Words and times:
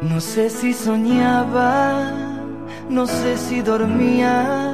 No 0.00 0.20
sé 0.20 0.48
si 0.48 0.72
soñaba, 0.74 2.12
no 2.88 3.04
sé 3.08 3.36
si 3.36 3.62
dormía, 3.62 4.72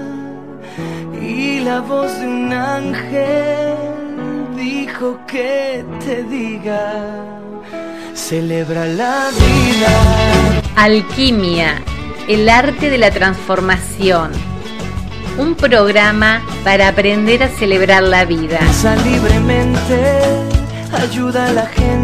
y 1.19 1.61
la 1.61 1.81
voz 1.81 2.13
de 2.21 2.27
un 2.27 2.53
ángel 2.53 3.75
dijo 4.55 5.19
que 5.27 5.83
te 6.05 6.25
diga, 6.25 7.25
celebra 8.13 8.85
la 8.85 9.31
vida. 9.31 10.63
Alquimia, 10.77 11.83
el 12.29 12.47
arte 12.51 12.91
de 12.91 12.99
la 12.99 13.11
transformación. 13.11 14.31
Un 15.39 15.55
programa 15.55 16.43
para 16.65 16.89
aprender 16.89 17.43
a 17.43 17.49
celebrar 17.49 18.03
la 18.03 18.27
vida. 18.27 18.59
Pasa 18.59 18.95
libremente, 18.97 20.21
ayuda 20.93 21.47
a 21.47 21.53
la 21.53 21.67
gente 21.67 22.04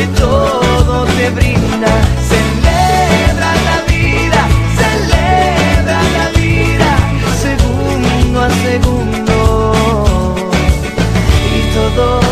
Que 0.00 0.06
todo 0.18 1.04
te 1.16 1.28
brinda. 1.30 1.92
Celebra 2.32 3.50
la 3.68 3.76
vida, 3.92 4.40
celebra 4.80 5.98
la 6.16 6.26
vida, 6.40 6.90
segundo 7.44 8.36
a 8.40 8.50
segundo 8.66 9.36
y 11.56 11.60
todos 11.78 12.24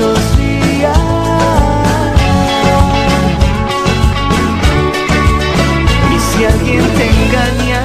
los 0.00 0.18
días. 0.42 0.98
Y 6.14 6.18
si 6.28 6.44
alguien 6.44 6.84
te 6.98 7.04
engaña 7.18 7.82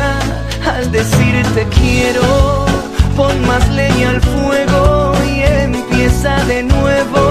al 0.75 0.91
decirte 0.91 1.67
quiero, 1.79 2.65
pon 3.15 3.35
más 3.47 3.65
leña 3.69 4.09
al 4.09 4.21
fuego 4.21 5.13
y 5.25 5.41
empieza 5.63 6.35
de 6.45 6.63
nuevo. 6.63 7.30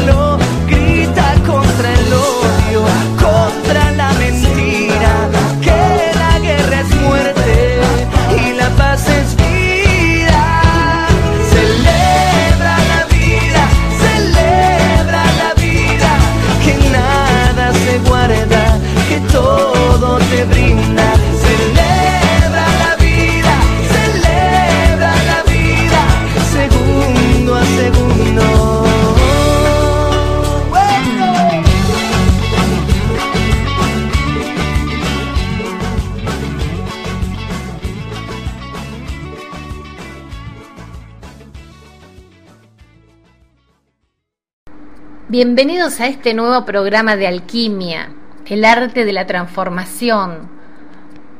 Bienvenidos 45.43 45.99
a 45.99 46.05
este 46.05 46.35
nuevo 46.35 46.65
programa 46.65 47.15
de 47.15 47.25
Alquimia, 47.25 48.09
el 48.45 48.63
arte 48.63 49.05
de 49.05 49.11
la 49.11 49.25
transformación. 49.25 50.47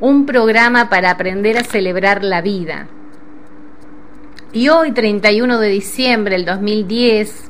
Un 0.00 0.26
programa 0.26 0.90
para 0.90 1.12
aprender 1.12 1.56
a 1.56 1.62
celebrar 1.62 2.24
la 2.24 2.42
vida. 2.42 2.88
Y 4.52 4.70
hoy, 4.70 4.90
31 4.90 5.56
de 5.60 5.68
diciembre 5.68 6.34
del 6.34 6.44
2010, 6.44 7.48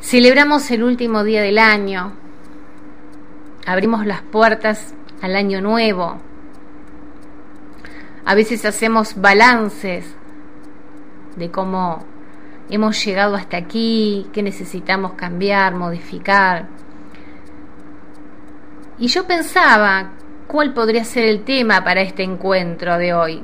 celebramos 0.00 0.68
el 0.72 0.82
último 0.82 1.22
día 1.22 1.42
del 1.42 1.58
año. 1.58 2.12
Abrimos 3.66 4.06
las 4.06 4.22
puertas 4.22 4.96
al 5.22 5.36
año 5.36 5.60
nuevo. 5.60 6.18
A 8.24 8.34
veces 8.34 8.64
hacemos 8.64 9.14
balances 9.14 10.06
de 11.36 11.52
cómo 11.52 12.04
hemos 12.70 13.04
llegado 13.04 13.34
hasta 13.34 13.56
aquí, 13.56 14.26
qué 14.32 14.42
necesitamos 14.42 15.12
cambiar, 15.12 15.74
modificar. 15.74 16.66
Y 18.98 19.08
yo 19.08 19.26
pensaba 19.26 20.12
cuál 20.46 20.72
podría 20.72 21.04
ser 21.04 21.24
el 21.24 21.44
tema 21.44 21.82
para 21.84 22.00
este 22.00 22.22
encuentro 22.22 22.96
de 22.98 23.14
hoy. 23.14 23.42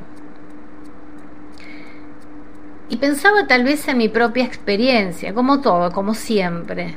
Y 2.89 2.97
pensaba 2.97 3.47
tal 3.47 3.65
vez 3.65 3.87
en 3.89 3.99
mi 3.99 4.09
propia 4.09 4.45
experiencia, 4.45 5.33
como 5.33 5.61
todo, 5.61 5.93
como 5.93 6.15
siempre. 6.15 6.97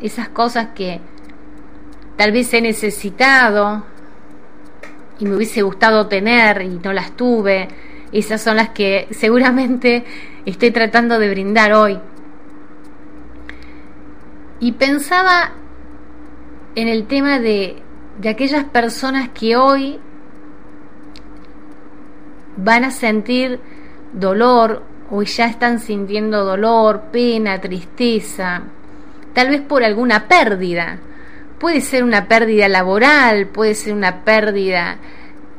Esas 0.00 0.28
cosas 0.28 0.68
que 0.74 1.00
tal 2.16 2.32
vez 2.32 2.52
he 2.54 2.60
necesitado 2.60 3.84
y 5.18 5.26
me 5.26 5.36
hubiese 5.36 5.62
gustado 5.62 6.06
tener 6.06 6.62
y 6.62 6.80
no 6.82 6.92
las 6.92 7.16
tuve. 7.16 7.68
Esas 8.12 8.40
son 8.40 8.56
las 8.56 8.70
que 8.70 9.08
seguramente 9.10 10.04
estoy 10.46 10.70
tratando 10.70 11.18
de 11.18 11.30
brindar 11.30 11.72
hoy. 11.72 11.98
Y 14.60 14.72
pensaba 14.72 15.52
en 16.74 16.88
el 16.88 17.06
tema 17.06 17.38
de, 17.38 17.82
de 18.20 18.28
aquellas 18.28 18.64
personas 18.64 19.30
que 19.30 19.56
hoy 19.56 19.98
van 22.56 22.84
a 22.84 22.90
sentir 22.90 23.60
dolor 24.12 24.82
o 25.10 25.22
ya 25.22 25.46
están 25.46 25.80
sintiendo 25.80 26.44
dolor, 26.44 27.02
pena, 27.12 27.60
tristeza, 27.60 28.62
tal 29.32 29.48
vez 29.48 29.60
por 29.60 29.82
alguna 29.82 30.28
pérdida. 30.28 30.98
Puede 31.58 31.80
ser 31.80 32.04
una 32.04 32.26
pérdida 32.28 32.68
laboral, 32.68 33.46
puede 33.48 33.74
ser 33.74 33.92
una 33.92 34.24
pérdida 34.24 34.98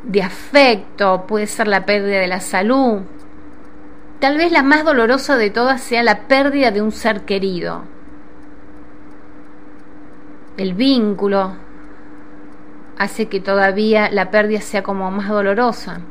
de 0.03 0.23
afecto, 0.23 1.25
puede 1.27 1.47
ser 1.47 1.67
la 1.67 1.85
pérdida 1.85 2.19
de 2.19 2.27
la 2.27 2.39
salud. 2.39 3.01
Tal 4.21 4.37
vez 4.37 4.51
la 4.51 4.61
más 4.61 4.85
dolorosa 4.85 5.35
de 5.35 5.49
todas 5.49 5.81
sea 5.81 6.03
la 6.03 6.27
pérdida 6.27 6.69
de 6.69 6.79
un 6.79 6.91
ser 6.91 7.21
querido. 7.21 7.81
El 10.57 10.75
vínculo 10.75 11.53
hace 12.99 13.25
que 13.29 13.39
todavía 13.39 14.11
la 14.11 14.29
pérdida 14.29 14.61
sea 14.61 14.83
como 14.83 15.09
más 15.09 15.27
dolorosa. 15.27 16.01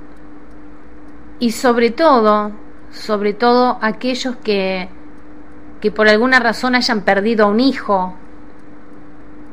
Y 1.39 1.53
sobre 1.53 1.93
todo, 1.93 2.51
sobre 2.91 3.33
todo 3.33 3.79
aquellos 3.81 4.35
que, 4.43 4.89
que 5.81 5.93
por 5.93 6.09
alguna 6.09 6.41
razón 6.41 6.75
hayan 6.75 7.03
perdido 7.03 7.45
a 7.45 7.49
un 7.49 7.61
hijo. 7.61 8.17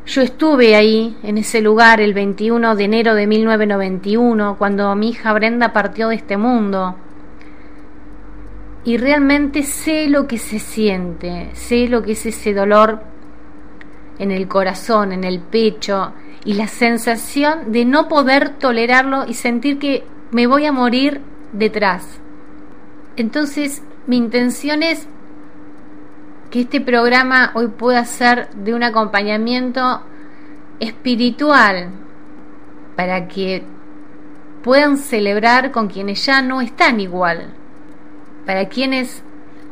Yo 0.07 0.23
estuve 0.23 0.75
ahí, 0.75 1.15
en 1.21 1.37
ese 1.37 1.61
lugar, 1.61 2.01
el 2.01 2.15
21 2.15 2.75
de 2.75 2.83
enero 2.85 3.13
de 3.13 3.27
1991, 3.27 4.55
cuando 4.57 4.95
mi 4.95 5.09
hija 5.09 5.31
Brenda 5.33 5.73
partió 5.73 6.07
de 6.07 6.15
este 6.15 6.37
mundo. 6.37 6.95
Y 8.87 8.95
realmente 8.95 9.63
sé 9.63 10.07
lo 10.07 10.27
que 10.27 10.37
se 10.37 10.59
siente, 10.59 11.49
sé 11.51 11.89
lo 11.89 12.03
que 12.03 12.13
es 12.13 12.25
ese 12.25 12.53
dolor 12.53 13.01
en 14.17 14.31
el 14.31 14.47
corazón, 14.47 15.11
en 15.11 15.25
el 15.25 15.41
pecho, 15.41 16.13
y 16.45 16.53
la 16.53 16.67
sensación 16.67 17.73
de 17.73 17.83
no 17.83 18.07
poder 18.07 18.51
tolerarlo 18.51 19.25
y 19.27 19.33
sentir 19.33 19.77
que 19.77 20.05
me 20.31 20.47
voy 20.47 20.67
a 20.67 20.71
morir 20.71 21.19
detrás. 21.51 22.21
Entonces, 23.17 23.83
mi 24.05 24.15
intención 24.15 24.81
es 24.81 25.05
que 26.49 26.61
este 26.61 26.79
programa 26.79 27.51
hoy 27.55 27.67
pueda 27.67 28.05
ser 28.05 28.49
de 28.51 28.73
un 28.73 28.83
acompañamiento 28.83 30.01
espiritual 30.79 31.89
para 32.95 33.27
que 33.27 33.65
puedan 34.63 34.95
celebrar 34.95 35.71
con 35.71 35.89
quienes 35.89 36.25
ya 36.25 36.41
no 36.41 36.61
están 36.61 37.01
igual, 37.01 37.53
para 38.47 38.69
quienes 38.69 39.21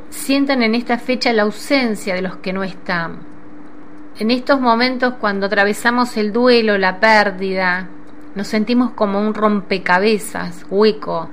sientan 0.10 0.62
en 0.62 0.76
esta 0.76 1.00
fecha 1.00 1.32
la 1.32 1.44
ausencia 1.44 2.14
de 2.14 2.22
los 2.22 2.36
que 2.36 2.52
no 2.52 2.62
están. 2.62 3.20
En 4.20 4.32
estos 4.32 4.60
momentos 4.60 5.14
cuando 5.20 5.46
atravesamos 5.46 6.18
el 6.18 6.32
duelo, 6.32 6.78
la 6.78 7.00
pérdida, 7.00 7.90
Nos 8.36 8.50
sentimos 8.50 8.92
como 8.92 9.22
un 9.22 9.34
rompecabezas 9.34 10.66
hueco, 10.70 11.30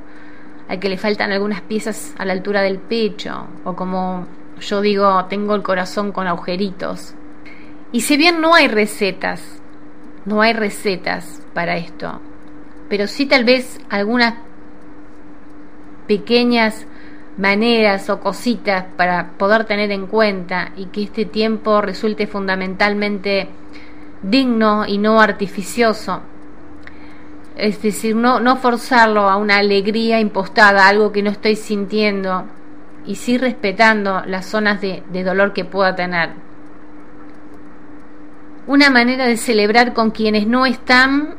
al 0.68 0.78
que 0.78 0.88
le 0.88 0.96
faltan 0.96 1.32
algunas 1.32 1.60
piezas 1.60 2.14
a 2.16 2.24
la 2.24 2.32
altura 2.32 2.62
del 2.62 2.78
pecho, 2.78 3.48
o 3.64 3.74
como 3.74 4.28
yo 4.60 4.80
digo, 4.80 5.24
tengo 5.24 5.56
el 5.56 5.64
corazón 5.64 6.12
con 6.12 6.28
agujeritos. 6.28 7.16
Y 7.90 8.02
si 8.02 8.16
bien 8.16 8.40
no 8.40 8.54
hay 8.54 8.68
recetas, 8.68 9.60
no 10.26 10.42
hay 10.42 10.52
recetas 10.52 11.42
para 11.54 11.76
esto, 11.76 12.20
pero 12.88 13.08
sí 13.08 13.26
tal 13.26 13.44
vez 13.44 13.80
algunas 13.90 14.34
pequeñas 16.06 16.86
maneras 17.36 18.10
o 18.10 18.20
cositas 18.20 18.84
para 18.96 19.30
poder 19.38 19.64
tener 19.64 19.90
en 19.90 20.06
cuenta 20.06 20.72
y 20.76 20.86
que 20.86 21.04
este 21.04 21.24
tiempo 21.24 21.80
resulte 21.80 22.26
fundamentalmente 22.26 23.48
digno 24.22 24.86
y 24.86 24.98
no 24.98 25.20
artificioso. 25.20 26.22
Es 27.56 27.82
decir, 27.82 28.16
no, 28.16 28.56
forzarlo 28.56 29.28
a 29.28 29.36
una 29.36 29.58
alegría 29.58 30.20
impostada, 30.20 30.88
algo 30.88 31.12
que 31.12 31.22
no 31.22 31.30
estoy 31.30 31.56
sintiendo, 31.56 32.44
y 33.04 33.16
sí 33.16 33.36
respetando 33.36 34.22
las 34.26 34.46
zonas 34.46 34.80
de 34.80 35.24
dolor 35.24 35.52
que 35.52 35.64
pueda 35.64 35.94
tener. 35.94 36.30
Una 38.66 38.90
manera 38.90 39.26
de 39.26 39.36
celebrar 39.36 39.92
con 39.92 40.12
quienes 40.12 40.46
no 40.46 40.66
están 40.66 41.34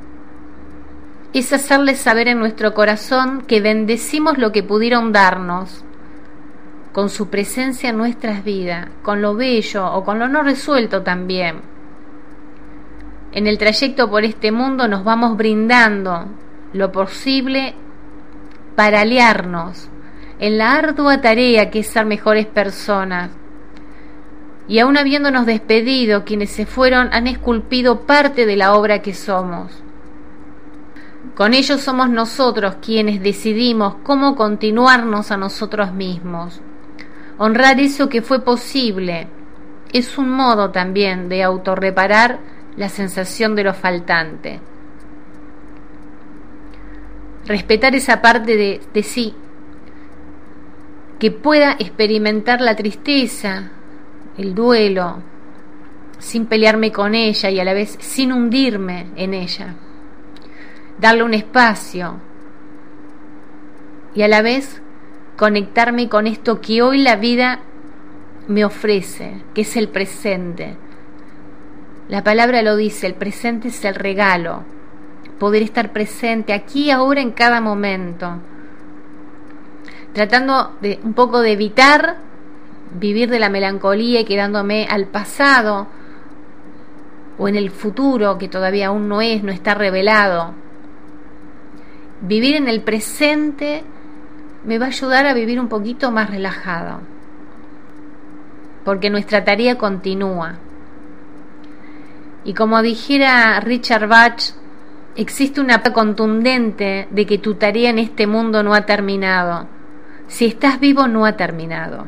es 1.39 1.51
hacerles 1.53 1.99
saber 1.99 2.27
en 2.27 2.39
nuestro 2.39 2.73
corazón 2.73 3.41
que 3.41 3.61
bendecimos 3.61 4.37
lo 4.37 4.51
que 4.51 4.63
pudieron 4.63 5.11
darnos, 5.11 5.83
con 6.91 7.09
su 7.09 7.29
presencia 7.29 7.89
en 7.89 7.97
nuestras 7.97 8.43
vidas, 8.43 8.87
con 9.01 9.21
lo 9.21 9.35
bello 9.35 9.91
o 9.91 10.03
con 10.03 10.19
lo 10.19 10.27
no 10.27 10.43
resuelto 10.43 11.01
también. 11.01 11.61
En 13.31 13.47
el 13.47 13.57
trayecto 13.57 14.09
por 14.09 14.23
este 14.23 14.51
mundo 14.51 14.87
nos 14.87 15.03
vamos 15.03 15.35
brindando 15.35 16.27
lo 16.71 16.91
posible 16.91 17.73
para 18.75 19.01
aliarnos 19.01 19.89
en 20.39 20.57
la 20.57 20.75
ardua 20.75 21.21
tarea 21.21 21.69
que 21.69 21.79
es 21.79 21.87
ser 21.87 22.05
mejores 22.05 22.45
personas. 22.45 23.31
Y 24.67 24.79
aún 24.79 24.97
habiéndonos 24.97 25.45
despedido, 25.45 26.25
quienes 26.25 26.49
se 26.49 26.65
fueron 26.65 27.09
han 27.13 27.27
esculpido 27.27 28.01
parte 28.01 28.45
de 28.45 28.55
la 28.55 28.75
obra 28.75 29.01
que 29.01 29.13
somos. 29.13 29.83
Con 31.35 31.55
ellos 31.55 31.81
somos 31.81 32.11
nosotros 32.11 32.75
quienes 32.79 33.23
decidimos 33.23 33.95
cómo 34.03 34.35
continuarnos 34.35 35.31
a 35.31 35.37
nosotros 35.37 35.91
mismos. 35.91 36.61
Honrar 37.39 37.79
eso 37.79 38.07
que 38.07 38.21
fue 38.21 38.41
posible 38.41 39.27
es 39.93 40.19
un 40.19 40.29
modo 40.29 40.69
también 40.69 41.29
de 41.29 41.41
autorreparar 41.41 42.39
la 42.77 42.87
sensación 42.87 43.55
de 43.55 43.63
lo 43.63 43.73
faltante. 43.73 44.59
Respetar 47.47 47.95
esa 47.95 48.21
parte 48.21 48.55
de, 48.55 48.81
de 48.93 49.03
sí, 49.03 49.33
que 51.17 51.31
pueda 51.31 51.71
experimentar 51.79 52.61
la 52.61 52.75
tristeza, 52.75 53.71
el 54.37 54.53
duelo, 54.53 55.17
sin 56.19 56.45
pelearme 56.45 56.91
con 56.91 57.15
ella 57.15 57.49
y 57.49 57.59
a 57.59 57.63
la 57.63 57.73
vez 57.73 57.97
sin 57.99 58.31
hundirme 58.31 59.07
en 59.15 59.33
ella 59.33 59.75
darle 60.99 61.23
un 61.23 61.33
espacio 61.33 62.19
y 64.15 64.21
a 64.21 64.27
la 64.27 64.41
vez 64.41 64.81
conectarme 65.37 66.09
con 66.09 66.27
esto 66.27 66.61
que 66.61 66.81
hoy 66.81 66.99
la 66.99 67.15
vida 67.15 67.59
me 68.47 68.65
ofrece, 68.65 69.41
que 69.53 69.61
es 69.61 69.75
el 69.77 69.89
presente. 69.89 70.77
La 72.09 72.23
palabra 72.23 72.61
lo 72.61 72.75
dice, 72.75 73.07
el 73.07 73.15
presente 73.15 73.69
es 73.69 73.83
el 73.85 73.95
regalo, 73.95 74.63
poder 75.39 75.63
estar 75.63 75.91
presente 75.93 76.53
aquí, 76.53 76.91
ahora, 76.91 77.21
en 77.21 77.31
cada 77.31 77.61
momento, 77.61 78.39
tratando 80.13 80.77
de 80.81 80.99
un 81.03 81.13
poco 81.13 81.39
de 81.39 81.53
evitar 81.53 82.17
vivir 82.99 83.29
de 83.29 83.39
la 83.39 83.49
melancolía 83.49 84.19
y 84.19 84.25
quedándome 84.25 84.85
al 84.87 85.07
pasado 85.07 85.87
o 87.39 87.47
en 87.47 87.55
el 87.55 87.71
futuro 87.71 88.37
que 88.37 88.47
todavía 88.47 88.87
aún 88.87 89.09
no 89.09 89.21
es, 89.21 89.41
no 89.43 89.51
está 89.51 89.73
revelado, 89.73 90.53
vivir 92.23 92.55
en 92.55 92.67
el 92.67 92.81
presente 92.81 93.83
me 94.63 94.79
va 94.79 94.85
a 94.85 94.89
ayudar 94.89 95.25
a 95.25 95.33
vivir 95.33 95.59
un 95.59 95.67
poquito 95.67 96.09
más 96.09 96.29
relajado, 96.29 97.01
porque 98.85 99.09
nuestra 99.09 99.43
tarea 99.43 99.77
continúa. 99.77 100.55
Y 102.45 102.53
como 102.53 102.81
dijera 102.81 103.59
Richard 103.59 104.07
Bach, 104.07 104.41
existe 105.15 105.59
una 105.59 105.81
contundente 105.81 107.07
de 107.11 107.25
que 107.25 107.37
tu 107.37 107.55
tarea 107.55 107.89
en 107.89 107.99
este 107.99 108.25
mundo 108.25 108.63
no 108.63 108.73
ha 108.73 108.85
terminado. 108.85 109.67
Si 110.27 110.45
estás 110.45 110.79
vivo, 110.79 111.07
no 111.07 111.25
ha 111.25 111.33
terminado. 111.33 112.07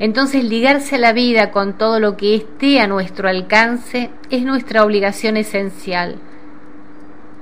Entonces 0.00 0.42
ligarse 0.42 0.96
a 0.96 0.98
la 0.98 1.12
vida 1.12 1.52
con 1.52 1.78
todo 1.78 2.00
lo 2.00 2.16
que 2.16 2.34
esté 2.34 2.80
a 2.80 2.88
nuestro 2.88 3.28
alcance 3.28 4.10
es 4.30 4.42
nuestra 4.42 4.84
obligación 4.84 5.36
esencial 5.36 6.18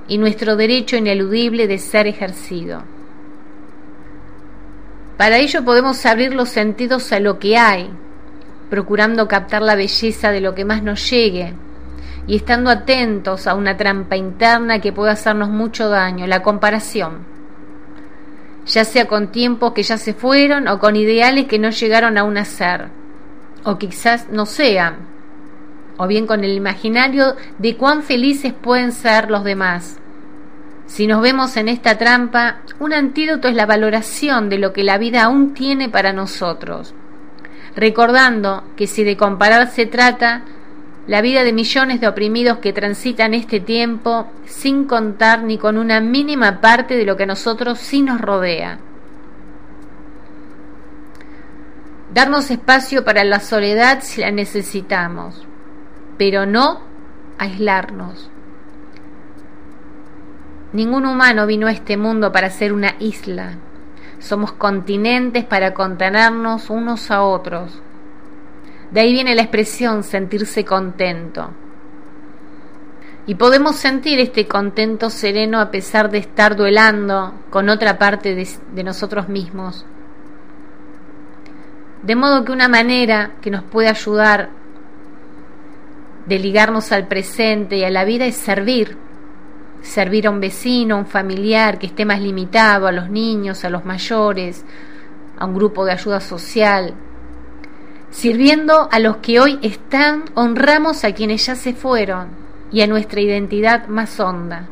y 0.07 0.17
nuestro 0.17 0.55
derecho 0.55 0.97
ineludible 0.97 1.67
de 1.67 1.77
ser 1.77 2.07
ejercido. 2.07 2.83
Para 5.17 5.37
ello 5.37 5.63
podemos 5.63 6.05
abrir 6.05 6.33
los 6.33 6.49
sentidos 6.49 7.11
a 7.13 7.19
lo 7.19 7.39
que 7.39 7.57
hay, 7.57 7.89
procurando 8.69 9.27
captar 9.27 9.61
la 9.61 9.75
belleza 9.75 10.31
de 10.31 10.41
lo 10.41 10.55
que 10.55 10.65
más 10.65 10.83
nos 10.83 11.09
llegue 11.09 11.53
y 12.25 12.35
estando 12.35 12.69
atentos 12.69 13.47
a 13.47 13.53
una 13.53 13.77
trampa 13.77 14.15
interna 14.15 14.79
que 14.79 14.93
puede 14.93 15.11
hacernos 15.11 15.49
mucho 15.49 15.89
daño, 15.89 16.25
la 16.25 16.41
comparación, 16.41 17.25
ya 18.65 18.85
sea 18.85 19.07
con 19.07 19.31
tiempos 19.31 19.73
que 19.73 19.83
ya 19.83 19.97
se 19.97 20.13
fueron 20.13 20.67
o 20.67 20.79
con 20.79 20.95
ideales 20.95 21.45
que 21.45 21.59
no 21.59 21.69
llegaron 21.69 22.17
a 22.17 22.23
un 22.23 22.43
ser, 22.45 22.89
o 23.63 23.77
quizás 23.77 24.29
no 24.29 24.45
sean, 24.45 25.12
o 25.97 26.07
bien 26.07 26.27
con 26.27 26.43
el 26.43 26.53
imaginario 26.53 27.35
de 27.57 27.75
cuán 27.77 28.03
felices 28.03 28.53
pueden 28.53 28.91
ser 28.91 29.29
los 29.29 29.43
demás. 29.43 29.99
Si 30.85 31.07
nos 31.07 31.21
vemos 31.21 31.55
en 31.57 31.69
esta 31.69 31.97
trampa, 31.97 32.61
un 32.79 32.93
antídoto 32.93 33.47
es 33.47 33.55
la 33.55 33.65
valoración 33.65 34.49
de 34.49 34.59
lo 34.59 34.73
que 34.73 34.83
la 34.83 34.97
vida 34.97 35.23
aún 35.23 35.53
tiene 35.53 35.89
para 35.89 36.13
nosotros, 36.13 36.93
recordando 37.75 38.63
que 38.75 38.87
si 38.87 39.03
de 39.03 39.17
comparar 39.17 39.69
se 39.69 39.85
trata, 39.85 40.43
la 41.07 41.21
vida 41.21 41.43
de 41.43 41.51
millones 41.51 41.99
de 41.99 42.07
oprimidos 42.07 42.59
que 42.59 42.73
transitan 42.73 43.33
este 43.33 43.59
tiempo 43.59 44.31
sin 44.45 44.85
contar 44.85 45.43
ni 45.43 45.57
con 45.57 45.77
una 45.77 45.99
mínima 45.99 46.61
parte 46.61 46.95
de 46.95 47.05
lo 47.05 47.17
que 47.17 47.23
a 47.23 47.27
nosotros 47.27 47.79
sí 47.79 48.01
nos 48.01 48.21
rodea. 48.21 48.79
Darnos 52.13 52.51
espacio 52.51 53.03
para 53.03 53.23
la 53.23 53.39
soledad 53.39 53.99
si 54.01 54.21
la 54.21 54.31
necesitamos 54.31 55.47
pero 56.17 56.45
no 56.45 56.81
aislarnos. 57.37 58.29
Ningún 60.73 61.05
humano 61.05 61.45
vino 61.45 61.67
a 61.67 61.71
este 61.71 61.97
mundo 61.97 62.31
para 62.31 62.49
ser 62.49 62.73
una 62.73 62.95
isla. 62.99 63.57
Somos 64.17 64.53
continentes 64.53 65.43
para 65.43 65.73
contenernos 65.73 66.69
unos 66.69 67.11
a 67.11 67.21
otros. 67.21 67.79
De 68.89 69.01
ahí 69.01 69.11
viene 69.11 69.35
la 69.35 69.43
expresión 69.43 70.03
sentirse 70.03 70.65
contento. 70.65 71.51
Y 73.25 73.35
podemos 73.35 73.75
sentir 73.75 74.19
este 74.19 74.47
contento 74.47 75.09
sereno 75.09 75.59
a 75.59 75.69
pesar 75.71 76.09
de 76.09 76.17
estar 76.17 76.55
duelando 76.55 77.33
con 77.49 77.69
otra 77.69 77.97
parte 77.97 78.33
de, 78.33 78.47
de, 78.73 78.83
nosotros 78.83 79.29
mismos. 79.29 79.85
De 82.01 82.15
modo 82.15 82.43
que 82.43 82.51
una 82.51 82.67
manera 82.67 83.31
que 83.41 83.49
nos 83.49 83.63
puede 83.63 83.89
ayudar 83.89 84.49
de 86.25 86.39
ligarnos 86.39 86.91
al 86.91 87.07
presente 87.07 87.77
y 87.77 87.83
a 87.83 87.89
la 87.89 88.05
vida 88.05 88.25
es 88.25 88.35
servir. 88.35 88.97
Servir 89.81 90.27
a 90.27 90.29
un 90.29 90.39
vecino, 90.39 90.95
a 90.95 90.99
un 90.99 91.05
familiar 91.05 91.77
que 91.77 91.87
esté 91.87 92.05
más 92.05 92.21
limitado, 92.21 92.87
a 92.87 92.91
los 92.91 93.09
niños, 93.09 93.65
a 93.65 93.69
los 93.69 93.83
mayores, 93.83 94.63
a 95.37 95.45
un 95.45 95.55
grupo 95.55 95.85
de 95.85 95.91
ayuda 95.91 96.21
social. 96.21 96.93
Sirviendo 98.09 98.87
a 98.91 98.99
los 98.99 99.17
que 99.17 99.39
hoy 99.39 99.59
están, 99.61 100.25
honramos 100.35 101.03
a 101.03 101.13
quienes 101.13 101.45
ya 101.45 101.55
se 101.55 101.73
fueron 101.73 102.29
y 102.71 102.81
a 102.81 102.87
nuestra 102.87 103.19
identidad 103.19 103.87
más 103.87 104.19
honda. 104.19 104.67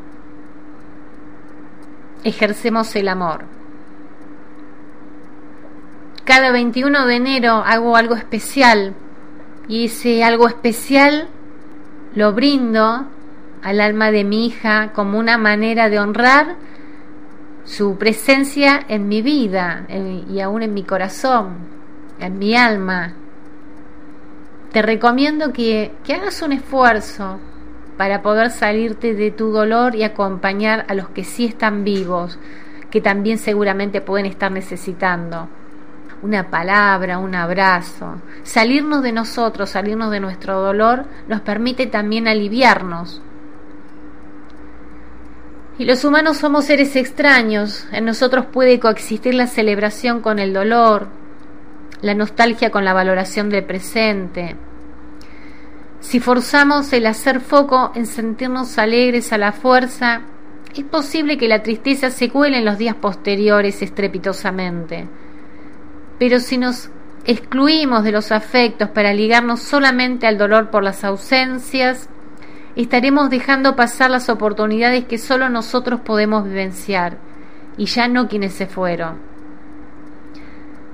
Ejercemos 2.23 2.95
el 2.95 3.07
amor. 3.09 3.45
Cada 6.23 6.51
21 6.51 7.07
de 7.07 7.15
enero 7.15 7.63
hago 7.65 7.97
algo 7.97 8.15
especial 8.15 8.93
y 9.67 9.85
ese 9.85 10.23
algo 10.23 10.47
especial 10.47 11.27
lo 12.15 12.33
brindo 12.33 13.05
al 13.63 13.81
alma 13.81 14.11
de 14.11 14.23
mi 14.23 14.47
hija 14.47 14.91
como 14.93 15.19
una 15.19 15.37
manera 15.37 15.89
de 15.89 15.99
honrar 15.99 16.55
su 17.63 17.97
presencia 17.97 18.83
en 18.87 19.07
mi 19.07 19.21
vida 19.21 19.85
y 19.89 20.39
aún 20.41 20.63
en 20.63 20.73
mi 20.73 20.83
corazón, 20.83 21.57
en 22.19 22.39
mi 22.39 22.55
alma. 22.55 23.13
Te 24.71 24.81
recomiendo 24.81 25.53
que, 25.53 25.93
que 26.03 26.13
hagas 26.13 26.41
un 26.41 26.53
esfuerzo 26.53 27.39
para 27.97 28.21
poder 28.21 28.49
salirte 28.49 29.13
de 29.13 29.31
tu 29.31 29.51
dolor 29.51 29.95
y 29.95 30.03
acompañar 30.03 30.85
a 30.87 30.95
los 30.95 31.09
que 31.09 31.23
sí 31.23 31.45
están 31.45 31.83
vivos, 31.83 32.39
que 32.89 32.99
también 32.99 33.37
seguramente 33.37 34.01
pueden 34.01 34.25
estar 34.25 34.51
necesitando. 34.51 35.47
Una 36.21 36.51
palabra, 36.51 37.17
un 37.17 37.33
abrazo. 37.33 38.21
Salirnos 38.43 39.01
de 39.01 39.11
nosotros, 39.11 39.71
salirnos 39.71 40.11
de 40.11 40.19
nuestro 40.19 40.61
dolor, 40.61 41.05
nos 41.27 41.41
permite 41.41 41.87
también 41.87 42.27
aliviarnos. 42.27 43.21
Y 45.79 45.85
los 45.85 46.05
humanos 46.05 46.37
somos 46.37 46.65
seres 46.65 46.95
extraños, 46.95 47.87
en 47.91 48.05
nosotros 48.05 48.45
puede 48.45 48.79
coexistir 48.79 49.33
la 49.33 49.47
celebración 49.47 50.21
con 50.21 50.37
el 50.37 50.53
dolor, 50.53 51.07
la 52.01 52.13
nostalgia 52.13 52.69
con 52.69 52.85
la 52.85 52.93
valoración 52.93 53.49
del 53.49 53.63
presente. 53.63 54.55
Si 56.01 56.19
forzamos 56.19 56.93
el 56.93 57.07
hacer 57.07 57.39
foco 57.39 57.91
en 57.95 58.05
sentirnos 58.05 58.77
alegres 58.77 59.33
a 59.33 59.39
la 59.39 59.53
fuerza, 59.53 60.21
es 60.75 60.83
posible 60.83 61.37
que 61.37 61.47
la 61.47 61.63
tristeza 61.63 62.11
se 62.11 62.29
cuele 62.29 62.59
en 62.59 62.65
los 62.65 62.77
días 62.77 62.95
posteriores 62.95 63.81
estrepitosamente. 63.81 65.07
Pero 66.21 66.39
si 66.39 66.59
nos 66.59 66.91
excluimos 67.25 68.03
de 68.03 68.11
los 68.11 68.31
afectos 68.31 68.89
para 68.89 69.11
ligarnos 69.11 69.59
solamente 69.59 70.27
al 70.27 70.37
dolor 70.37 70.69
por 70.69 70.83
las 70.83 71.03
ausencias, 71.03 72.09
estaremos 72.75 73.31
dejando 73.31 73.75
pasar 73.75 74.11
las 74.11 74.29
oportunidades 74.29 75.05
que 75.05 75.17
solo 75.17 75.49
nosotros 75.49 76.01
podemos 76.01 76.43
vivenciar, 76.43 77.17
y 77.75 77.85
ya 77.85 78.07
no 78.07 78.27
quienes 78.27 78.53
se 78.53 78.67
fueron. 78.67 79.17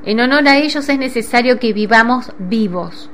En 0.05 0.22
honor 0.22 0.48
a 0.48 0.60
ellos 0.60 0.88
es 0.88 0.98
necesario 0.98 1.60
que 1.60 1.74
vivamos 1.74 2.31
vivos. 2.39 3.10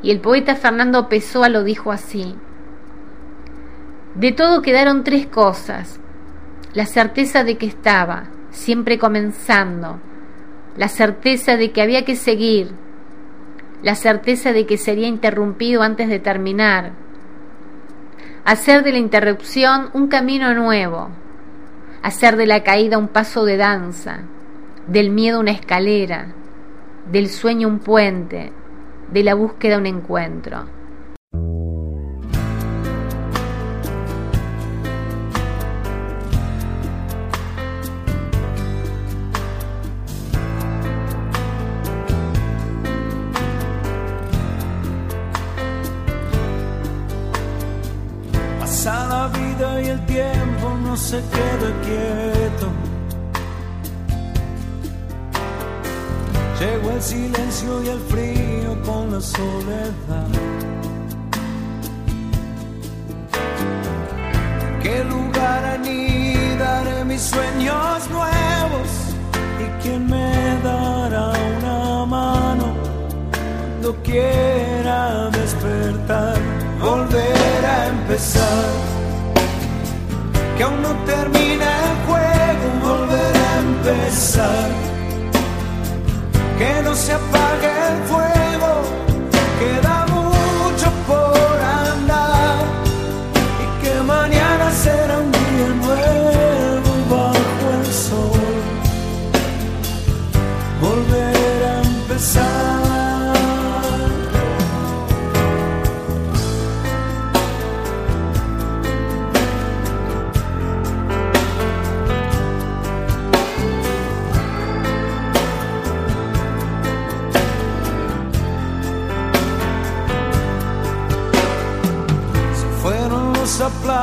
Y 0.00 0.12
el 0.12 0.20
poeta 0.20 0.54
Fernando 0.54 1.08
Pessoa 1.08 1.48
lo 1.48 1.64
dijo 1.64 1.90
así. 1.90 2.36
De 4.14 4.30
todo 4.30 4.62
quedaron 4.62 5.02
tres 5.02 5.26
cosas. 5.26 5.98
La 6.72 6.86
certeza 6.86 7.42
de 7.42 7.58
que 7.58 7.66
estaba, 7.66 8.28
siempre 8.54 8.98
comenzando. 8.98 10.00
La 10.76 10.88
certeza 10.88 11.56
de 11.56 11.72
que 11.72 11.82
había 11.82 12.04
que 12.04 12.16
seguir. 12.16 12.72
La 13.82 13.94
certeza 13.94 14.52
de 14.52 14.64
que 14.64 14.78
sería 14.78 15.06
interrumpido 15.06 15.82
antes 15.82 16.08
de 16.08 16.18
terminar. 16.18 16.92
Hacer 18.44 18.82
de 18.82 18.92
la 18.92 18.98
interrupción 18.98 19.90
un 19.92 20.08
camino 20.08 20.54
nuevo. 20.54 21.10
Hacer 22.02 22.36
de 22.36 22.46
la 22.46 22.62
caída 22.62 22.98
un 22.98 23.08
paso 23.08 23.44
de 23.44 23.56
danza 23.56 24.24
del 24.86 25.10
miedo 25.10 25.40
una 25.40 25.52
escalera, 25.52 26.26
del 27.10 27.28
sueño 27.28 27.68
un 27.68 27.78
puente, 27.78 28.52
de 29.10 29.22
la 29.22 29.34
búsqueda 29.34 29.78
un 29.78 29.86
encuentro. 29.86 30.66
Se 51.14 51.20
queda 51.20 51.70
quieto 51.82 52.68
Llegó 56.58 56.90
el 56.90 57.02
silencio 57.02 57.82
y 57.84 57.88
el 57.88 58.00
frío 58.00 58.82
con 58.84 59.12
la 59.12 59.20
soledad. 59.20 60.53
Se 87.04 87.33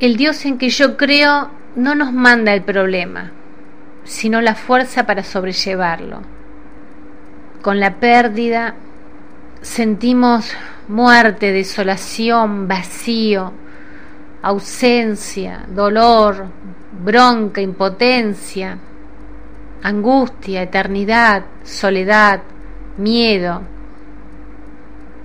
El 0.00 0.16
Dios 0.16 0.44
en 0.44 0.58
que 0.58 0.68
yo 0.70 0.96
creo 0.96 1.50
no 1.74 1.94
nos 1.94 2.12
manda 2.12 2.52
el 2.54 2.62
problema, 2.62 3.32
sino 4.04 4.40
la 4.40 4.54
fuerza 4.54 5.06
para 5.06 5.22
sobrellevarlo. 5.22 6.22
Con 7.62 7.80
la 7.80 7.96
pérdida 7.96 8.74
sentimos 9.60 10.52
muerte, 10.86 11.52
desolación, 11.52 12.68
vacío, 12.68 13.52
ausencia, 14.42 15.66
dolor, 15.68 16.46
bronca, 17.04 17.60
impotencia, 17.60 18.78
angustia, 19.82 20.62
eternidad, 20.62 21.44
soledad, 21.64 22.40
miedo, 22.96 23.62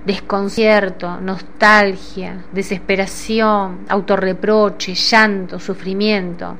desconcierto, 0.04 1.20
nostalgia, 1.20 2.44
desesperación, 2.52 3.86
autorreproche, 3.88 4.94
llanto, 4.94 5.58
sufrimiento. 5.58 6.56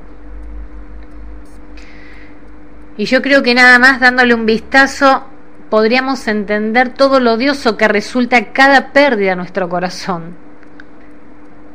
Y 2.97 3.05
yo 3.05 3.21
creo 3.21 3.43
que 3.43 3.53
nada 3.53 3.77
más 3.77 3.99
dándole 3.99 4.33
un 4.33 4.45
vistazo 4.45 5.25
podríamos 5.69 6.27
entender 6.27 6.89
todo 6.89 7.19
lo 7.19 7.33
odioso 7.33 7.77
que 7.77 7.87
resulta 7.87 8.53
cada 8.53 8.93
pérdida 8.93 9.33
a 9.33 9.35
nuestro 9.35 9.67
corazón. 9.67 10.35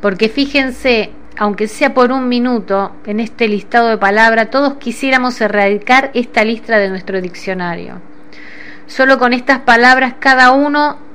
Porque 0.00 0.28
fíjense, 0.28 1.12
aunque 1.36 1.68
sea 1.68 1.92
por 1.92 2.10
un 2.10 2.28
minuto, 2.28 2.96
en 3.04 3.20
este 3.20 3.46
listado 3.48 3.88
de 3.88 3.98
palabras, 3.98 4.50
todos 4.50 4.74
quisiéramos 4.74 5.40
erradicar 5.40 6.10
esta 6.14 6.42
lista 6.42 6.78
de 6.78 6.88
nuestro 6.88 7.20
diccionario. 7.20 8.00
Solo 8.86 9.18
con 9.18 9.32
estas 9.32 9.60
palabras 9.60 10.14
cada 10.18 10.52
uno 10.52 11.09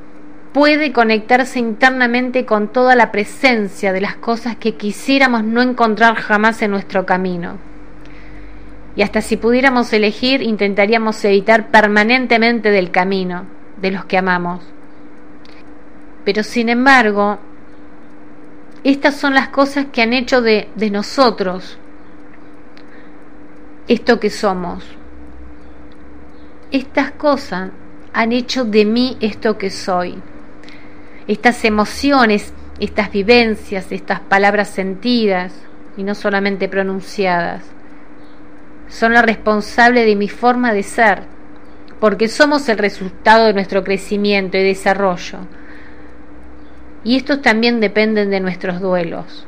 puede 0.55 0.93
conectarse 0.93 1.59
internamente 1.59 2.45
con 2.45 2.69
toda 2.69 2.95
la 2.95 3.11
presencia 3.11 3.91
de 3.91 3.99
las 3.99 4.15
cosas 4.15 4.55
que 4.55 4.75
quisiéramos 4.75 5.43
no 5.43 5.61
encontrar 5.61 6.15
jamás 6.15 6.61
en 6.61 6.71
nuestro 6.71 7.05
camino. 7.05 7.57
Y 8.95 9.01
hasta 9.01 9.19
si 9.19 9.35
pudiéramos 9.35 9.91
elegir, 9.91 10.41
intentaríamos 10.41 11.25
evitar 11.25 11.71
permanentemente 11.71 12.71
del 12.71 12.89
camino, 12.89 13.43
de 13.81 13.91
los 13.91 14.05
que 14.05 14.17
amamos. 14.17 14.61
Pero 16.23 16.41
sin 16.41 16.69
embargo, 16.69 17.37
estas 18.85 19.17
son 19.17 19.33
las 19.33 19.49
cosas 19.49 19.87
que 19.91 20.03
han 20.03 20.13
hecho 20.13 20.41
de, 20.41 20.69
de 20.75 20.89
nosotros 20.89 21.77
esto 23.89 24.21
que 24.21 24.29
somos. 24.29 24.85
Estas 26.71 27.11
cosas 27.11 27.71
han 28.13 28.31
hecho 28.31 28.63
de 28.63 28.85
mí 28.85 29.17
esto 29.19 29.57
que 29.57 29.69
soy. 29.69 30.23
Estas 31.27 31.65
emociones, 31.65 32.53
estas 32.79 33.11
vivencias, 33.11 33.91
estas 33.91 34.19
palabras 34.19 34.69
sentidas 34.69 35.53
y 35.97 36.03
no 36.03 36.15
solamente 36.15 36.67
pronunciadas, 36.67 37.63
son 38.87 39.13
la 39.13 39.21
responsable 39.21 40.05
de 40.05 40.15
mi 40.15 40.29
forma 40.29 40.73
de 40.73 40.83
ser, 40.83 41.23
porque 41.99 42.27
somos 42.27 42.69
el 42.69 42.77
resultado 42.77 43.45
de 43.45 43.53
nuestro 43.53 43.83
crecimiento 43.83 44.57
y 44.57 44.63
desarrollo 44.63 45.39
y 47.05 47.15
estos 47.15 47.41
también 47.43 47.79
dependen 47.79 48.31
de 48.31 48.39
nuestros 48.39 48.81
duelos. 48.81 49.45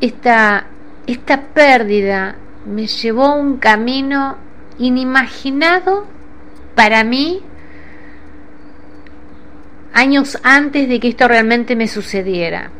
Esta, 0.00 0.66
esta 1.06 1.40
pérdida 1.42 2.36
me 2.66 2.86
llevó 2.86 3.26
a 3.26 3.34
un 3.34 3.58
camino 3.58 4.36
inimaginado 4.78 6.06
para 6.74 7.04
mí 7.04 7.42
años 9.92 10.38
antes 10.42 10.88
de 10.88 11.00
que 11.00 11.08
esto 11.08 11.26
realmente 11.26 11.74
me 11.74 11.88
sucediera. 11.88 12.70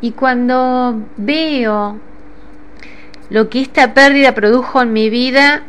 Y 0.00 0.12
cuando 0.12 1.02
veo 1.16 1.98
lo 3.30 3.48
que 3.48 3.62
esta 3.62 3.94
pérdida 3.94 4.34
produjo 4.34 4.82
en 4.82 4.92
mi 4.92 5.08
vida, 5.08 5.62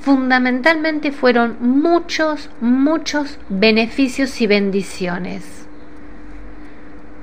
fundamentalmente 0.00 1.12
fueron 1.12 1.56
muchos, 1.60 2.50
muchos 2.60 3.38
beneficios 3.48 4.40
y 4.40 4.46
bendiciones. 4.46 5.66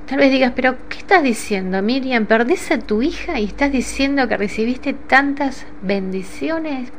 Tal 0.06 0.18
vez 0.18 0.30
digas, 0.30 0.52
pero 0.56 0.76
¿qué 0.88 0.98
estás 0.98 1.22
diciendo, 1.22 1.82
Miriam? 1.82 2.24
¿Perdés 2.24 2.70
a 2.70 2.78
tu 2.78 3.02
hija 3.02 3.38
y 3.38 3.44
estás 3.44 3.72
diciendo 3.72 4.26
que 4.26 4.38
recibiste 4.38 4.94
tantas 4.94 5.66
bendiciones? 5.82 6.90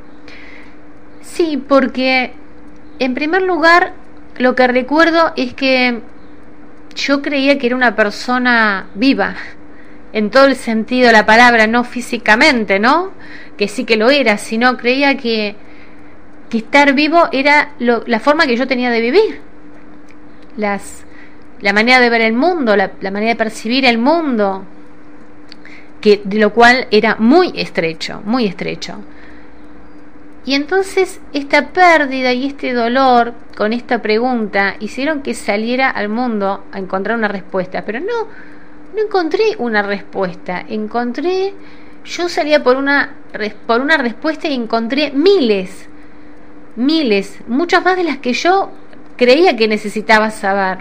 Sí, 1.21 1.57
porque 1.57 2.33
en 2.99 3.15
primer 3.15 3.41
lugar 3.41 3.93
lo 4.37 4.53
que 4.55 4.67
recuerdo 4.67 5.33
es 5.35 5.53
que 5.53 6.01
yo 6.95 7.21
creía 7.21 7.57
que 7.57 7.67
era 7.67 7.75
una 7.75 7.95
persona 7.95 8.87
viva, 8.93 9.35
en 10.13 10.29
todo 10.29 10.45
el 10.45 10.55
sentido 10.55 11.07
de 11.07 11.13
la 11.13 11.25
palabra, 11.25 11.67
no 11.67 11.83
físicamente, 11.83 12.79
¿no? 12.79 13.11
Que 13.57 13.67
sí 13.67 13.85
que 13.85 13.95
lo 13.95 14.09
era, 14.09 14.37
sino 14.37 14.77
creía 14.77 15.17
que, 15.17 15.55
que 16.49 16.57
estar 16.59 16.93
vivo 16.93 17.29
era 17.31 17.73
la 17.79 18.19
forma 18.19 18.47
que 18.47 18.57
yo 18.57 18.67
tenía 18.67 18.89
de 18.89 19.01
vivir, 19.01 19.41
las, 20.57 21.05
la 21.61 21.73
manera 21.73 21.99
de 21.99 22.09
ver 22.09 22.21
el 22.21 22.33
mundo, 22.33 22.75
la, 22.75 22.91
la 23.01 23.11
manera 23.11 23.33
de 23.33 23.37
percibir 23.37 23.85
el 23.85 23.97
mundo, 23.97 24.65
que, 26.01 26.21
de 26.23 26.39
lo 26.39 26.53
cual 26.53 26.87
era 26.91 27.15
muy 27.19 27.51
estrecho, 27.55 28.21
muy 28.25 28.45
estrecho. 28.45 28.95
Y 30.45 30.55
entonces 30.55 31.19
esta 31.33 31.67
pérdida 31.67 32.33
y 32.33 32.47
este 32.47 32.73
dolor 32.73 33.33
con 33.55 33.73
esta 33.73 34.01
pregunta 34.01 34.75
hicieron 34.79 35.21
que 35.21 35.33
saliera 35.33 35.89
al 35.89 36.09
mundo 36.09 36.63
a 36.71 36.79
encontrar 36.79 37.17
una 37.17 37.27
respuesta, 37.27 37.83
pero 37.85 37.99
no, 37.99 38.27
no 38.95 39.01
encontré 39.01 39.55
una 39.59 39.81
respuesta, 39.81 40.63
encontré, 40.67 41.53
yo 42.05 42.29
salía 42.29 42.63
por 42.63 42.77
una, 42.77 43.15
por 43.67 43.81
una 43.81 43.97
respuesta 43.97 44.47
y 44.47 44.55
encontré 44.55 45.11
miles, 45.11 45.88
miles, 46.79 47.39
muchas 47.47 47.83
más 47.83 47.97
de 47.97 48.03
las 48.03 48.17
que 48.17 48.33
yo 48.33 48.71
creía 49.17 49.55
que 49.55 49.67
necesitaba 49.67 50.31
saber. 50.31 50.79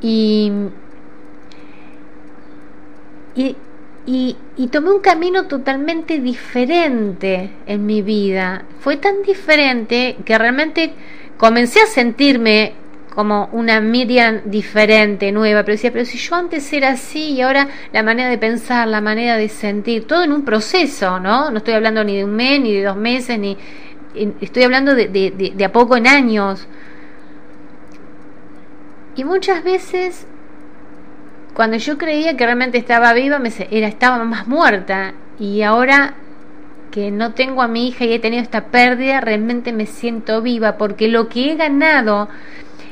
Y, 0.00 0.52
y 3.36 4.66
tomé 4.70 4.90
un 4.90 5.00
camino 5.00 5.46
totalmente 5.46 6.18
diferente 6.18 7.50
en 7.66 7.86
mi 7.86 8.02
vida. 8.02 8.64
Fue 8.80 8.98
tan 8.98 9.22
diferente 9.22 10.16
que 10.24 10.36
realmente 10.36 10.92
comencé 11.38 11.80
a 11.80 11.86
sentirme 11.86 12.74
como 13.14 13.48
una 13.52 13.80
Miriam 13.80 14.42
diferente, 14.44 15.30
nueva, 15.32 15.62
pero 15.62 15.74
decía, 15.74 15.92
pero 15.92 16.04
si 16.04 16.18
yo 16.18 16.34
antes 16.34 16.72
era 16.72 16.90
así 16.90 17.32
y 17.32 17.42
ahora 17.42 17.68
la 17.92 18.02
manera 18.02 18.28
de 18.28 18.38
pensar, 18.38 18.88
la 18.88 19.00
manera 19.00 19.36
de 19.36 19.48
sentir, 19.48 20.06
todo 20.06 20.24
en 20.24 20.32
un 20.32 20.44
proceso, 20.44 21.20
¿no? 21.20 21.50
No 21.50 21.58
estoy 21.58 21.74
hablando 21.74 22.02
ni 22.02 22.16
de 22.16 22.24
un 22.24 22.34
mes, 22.34 22.60
ni 22.60 22.74
de 22.74 22.84
dos 22.84 22.96
meses, 22.96 23.38
ni 23.38 23.56
estoy 24.40 24.64
hablando 24.64 24.94
de, 24.94 25.08
de, 25.08 25.52
de 25.54 25.64
a 25.64 25.72
poco 25.72 25.96
en 25.96 26.06
años. 26.06 26.66
Y 29.16 29.24
muchas 29.24 29.62
veces 29.62 30.26
cuando 31.54 31.76
yo 31.76 31.96
creía 31.96 32.36
que 32.36 32.44
realmente 32.44 32.78
estaba 32.78 33.12
viva, 33.12 33.38
me 33.38 33.50
era, 33.70 33.86
estaba 33.86 34.22
más 34.24 34.48
muerta. 34.48 35.14
Y 35.38 35.62
ahora 35.62 36.14
que 36.90 37.10
no 37.10 37.32
tengo 37.32 37.62
a 37.62 37.68
mi 37.68 37.88
hija 37.88 38.04
y 38.04 38.12
he 38.12 38.18
tenido 38.18 38.42
esta 38.42 38.66
pérdida, 38.66 39.20
realmente 39.20 39.72
me 39.72 39.86
siento 39.86 40.42
viva 40.42 40.76
porque 40.76 41.08
lo 41.08 41.28
que 41.28 41.52
he 41.52 41.56
ganado 41.56 42.28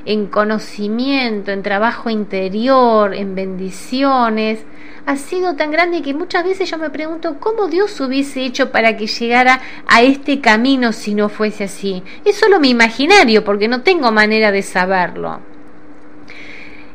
en 0.05 0.27
conocimiento, 0.27 1.51
en 1.53 1.63
trabajo 1.63 2.11
interior, 2.11 3.15
en 3.15 3.35
bendiciones, 3.35 4.65
ha 5.07 5.17
sido 5.17 5.57
tan 5.57 5.71
grande 5.71 6.03
que 6.03 6.15
muchas 6.15 6.45
veces 6.45 6.71
yo 6.71 6.79
me 6.79 6.91
pregunto 6.91 7.37
cómo 7.41 7.67
Dios 7.67 8.01
hubiese 8.01 8.45
hecho 8.45 8.71
para 8.71 8.97
que 8.97 9.07
llegara 9.07 9.61
a 9.87 10.03
este 10.03 10.41
camino 10.41 10.93
si 10.93 11.15
no 11.15 11.29
fuese 11.29 11.65
así. 11.65 12.03
Es 12.25 12.37
solo 12.37 12.61
mi 12.61 12.71
imaginario 12.71 13.45
porque 13.45 13.69
no 13.69 13.83
tengo 13.83 14.13
manera 14.13 14.53
de 14.53 14.63
saberlo. 14.63 15.41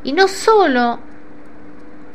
Y 0.04 0.14
no 0.14 0.28
solo 0.28 1.00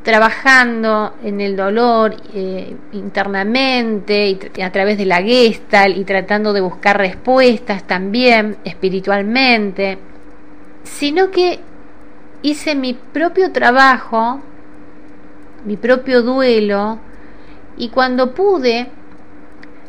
trabajando 0.02 1.14
en 1.22 1.40
el 1.40 1.56
dolor 1.56 2.16
eh, 2.34 2.74
internamente 2.92 4.28
y, 4.28 4.60
a 4.62 4.72
través 4.72 4.98
de 4.98 5.04
la 5.04 5.22
gestal 5.22 5.96
y 5.96 6.04
tratando 6.04 6.52
de 6.52 6.60
buscar 6.60 6.98
respuestas 6.98 7.86
también 7.86 8.56
espiritualmente, 8.64 9.98
sino 10.84 11.30
que 11.30 11.60
hice 12.42 12.74
mi 12.74 12.94
propio 12.94 13.52
trabajo, 13.52 14.40
mi 15.64 15.76
propio 15.76 16.22
duelo, 16.22 16.98
y 17.76 17.88
cuando 17.88 18.34
pude 18.34 18.88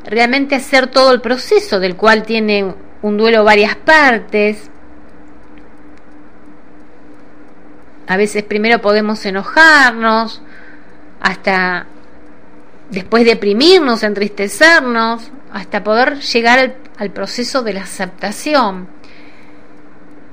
realmente 0.05 0.55
hacer 0.55 0.87
todo 0.87 1.11
el 1.11 1.21
proceso, 1.21 1.79
del 1.79 1.95
cual 1.95 2.23
tiene 2.23 2.73
un 3.01 3.17
duelo 3.17 3.43
varias 3.43 3.75
partes, 3.75 4.69
A 8.07 8.17
veces 8.17 8.43
primero 8.43 8.81
podemos 8.81 9.25
enojarnos, 9.25 10.41
hasta 11.21 11.85
después 12.89 13.23
deprimirnos, 13.25 14.03
entristecernos, 14.03 15.31
hasta 15.53 15.83
poder 15.83 16.19
llegar 16.19 16.75
al, 16.97 17.11
proceso 17.11 17.63
de 17.63 17.73
la 17.73 17.83
aceptación. 17.83 18.87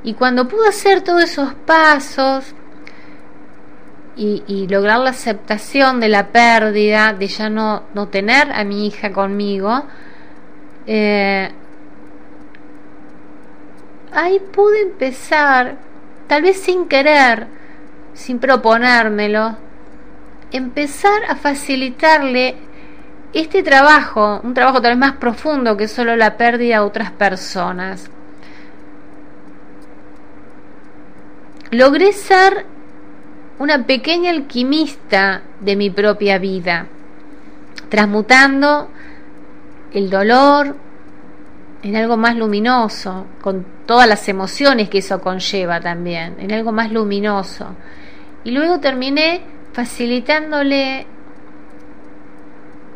Y 0.03 0.15
cuando 0.15 0.49
pude 0.49 0.69
hacer 0.69 1.03
todos 1.03 1.25
esos 1.25 1.55
pasos 1.55 2.55
y, 4.17 4.67
lograr 4.69 4.99
la 4.99 5.11
aceptación 5.11 5.99
de 5.99 6.09
la 6.09 6.29
pérdida, 6.29 7.15
de 7.15 7.27
ya 7.27 7.49
no, 7.49 7.85
no 7.95 8.09
tener 8.09 8.53
a 8.53 8.65
mi 8.65 8.87
hija 8.87 9.13
conmigo, 9.13 9.85
eh, 10.87 11.51
ahí 14.13 14.41
pude 14.53 14.83
empezar, 14.83 15.77
tal 16.27 16.43
vez 16.43 16.61
sin 16.61 16.87
querer, 16.87 17.47
sin 18.13 18.39
proponérmelo, 18.39 19.57
empezar 20.51 21.23
a 21.29 21.37
facilitarle 21.37 22.57
este 23.33 23.63
trabajo, 23.63 24.41
un 24.43 24.55
trabajo 24.55 24.83
tal 24.83 24.93
vez 24.93 24.99
más 24.99 25.13
profundo 25.13 25.77
que 25.77 25.89
solo 25.89 26.17
la 26.17 26.37
pérdida 26.37 26.79
a 26.79 26.85
otras 26.85 27.11
personas. 27.13 28.11
Logré 31.71 32.13
ser 32.13 32.67
una 33.61 33.87
pequeña 33.87 34.31
alquimista 34.31 35.43
de 35.61 35.77
mi 35.77 35.91
propia 35.91 36.39
vida, 36.39 36.87
transmutando 37.89 38.91
el 39.93 40.11
dolor 40.11 40.77
en 41.83 41.97
algo 41.97 42.17
más 42.17 42.37
luminoso, 42.37 43.27
con 43.41 43.65
todas 43.87 44.09
las 44.09 44.29
emociones 44.29 44.89
que 44.89 44.99
eso 44.99 45.21
conlleva 45.21 45.81
también, 45.81 46.37
en 46.39 46.53
algo 46.53 46.73
más 46.73 46.91
luminoso. 46.91 47.75
Y 48.45 48.51
luego 48.51 48.81
terminé 48.81 49.43
facilitándole 49.73 51.07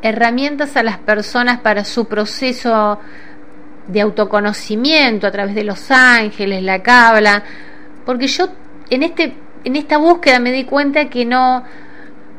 herramientas 0.02 0.76
a 0.76 0.82
las 0.82 0.98
personas 0.98 1.60
para 1.60 1.84
su 1.84 2.06
proceso 2.06 2.98
de 3.86 4.00
autoconocimiento 4.00 5.26
a 5.26 5.30
través 5.30 5.54
de 5.54 5.64
los 5.64 5.90
ángeles, 5.90 6.62
la 6.62 6.82
cabla, 6.82 7.42
porque 8.04 8.26
yo 8.26 8.48
en 8.90 9.02
este 9.02 9.34
en 9.64 9.76
esta 9.76 9.96
búsqueda 9.96 10.40
me 10.40 10.52
di 10.52 10.64
cuenta 10.64 11.08
que 11.08 11.24
no 11.24 11.64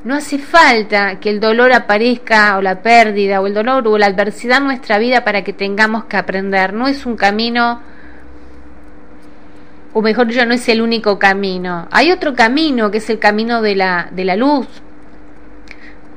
no 0.04 0.14
hace 0.14 0.38
falta 0.38 1.20
que 1.20 1.32
el 1.32 1.40
dolor 1.40 1.74
aparezca 1.74 2.58
o 2.58 2.62
la 2.62 2.82
pérdida 2.82 3.42
o 3.42 3.48
el 3.48 3.56
dolor 3.56 3.88
o 3.88 3.98
la 3.98 4.06
adversidad 4.06 4.60
en 4.60 4.66
nuestra 4.66 5.00
vida 5.00 5.24
para 5.24 5.44
que 5.44 5.52
tengamos 5.52 6.06
que 6.06 6.16
aprender, 6.16 6.74
no 6.74 6.88
es 6.88 7.06
un 7.08 7.16
camino 7.16 7.82
o 9.94 10.02
mejor 10.02 10.28
dicho, 10.28 10.46
no 10.46 10.54
es 10.54 10.68
el 10.68 10.82
único 10.82 11.18
camino. 11.18 11.88
Hay 11.90 12.12
otro 12.12 12.36
camino 12.36 12.92
que 12.92 12.98
es 12.98 13.10
el 13.10 13.18
camino 13.18 13.62
de 13.62 13.76
la, 13.76 14.10
de 14.12 14.26
la 14.26 14.36
luz, 14.36 14.68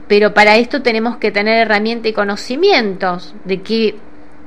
pero 0.09 0.35
para 0.35 0.57
esto 0.57 0.83
tenemos 0.83 1.19
que 1.19 1.31
tener 1.31 1.59
herramientas 1.59 2.11
y 2.11 2.12
conocimientos 2.12 3.35
de 3.45 3.62
qué, 3.62 3.95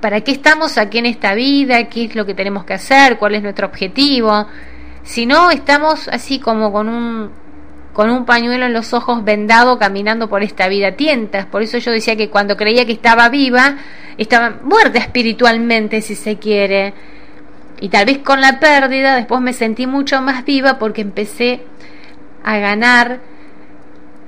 para 0.02 0.20
qué 0.22 0.34
estamos 0.34 0.78
aquí 0.78 0.98
en 0.98 1.06
esta 1.06 1.34
vida, 1.34 1.88
qué 1.88 2.06
es 2.06 2.16
lo 2.16 2.26
que 2.26 2.34
tenemos 2.34 2.66
que 2.66 2.74
hacer, 2.74 3.18
cuál 3.18 3.36
es 3.36 3.42
nuestro 3.42 3.68
objetivo. 3.68 4.48
Si 5.04 5.26
no, 5.26 5.52
estamos 5.52 6.08
así 6.08 6.40
como 6.40 6.72
con 6.72 6.88
un, 6.88 7.32
con 7.94 8.10
un 8.10 8.26
pañuelo 8.26 8.66
en 8.66 8.74
los 8.74 8.94
ojos 8.94 9.24
vendado 9.24 9.80
caminando 9.80 10.30
por 10.30 10.44
esta 10.44 10.68
vida 10.68 10.94
tientas. 10.94 11.46
Por 11.46 11.62
eso 11.62 11.78
yo 11.78 11.92
decía 11.92 12.16
que 12.16 12.30
cuando 12.30 12.58
creía 12.58 12.86
que 12.86 12.94
estaba 12.94 13.30
viva, 13.30 13.78
estaba 14.18 14.58
muerta 14.64 15.00
espiritualmente, 15.00 16.02
si 16.02 16.16
se 16.16 16.38
quiere 16.38 16.94
y 17.82 17.90
tal 17.90 18.06
vez 18.06 18.20
con 18.20 18.40
la 18.42 18.60
pérdida 18.60 19.16
después 19.16 19.42
me 19.42 19.54
sentí 19.54 19.88
mucho 19.88 20.22
más 20.22 20.46
viva 20.46 20.78
porque 20.78 21.02
empecé 21.02 21.64
a 22.44 22.58
ganar 22.60 23.22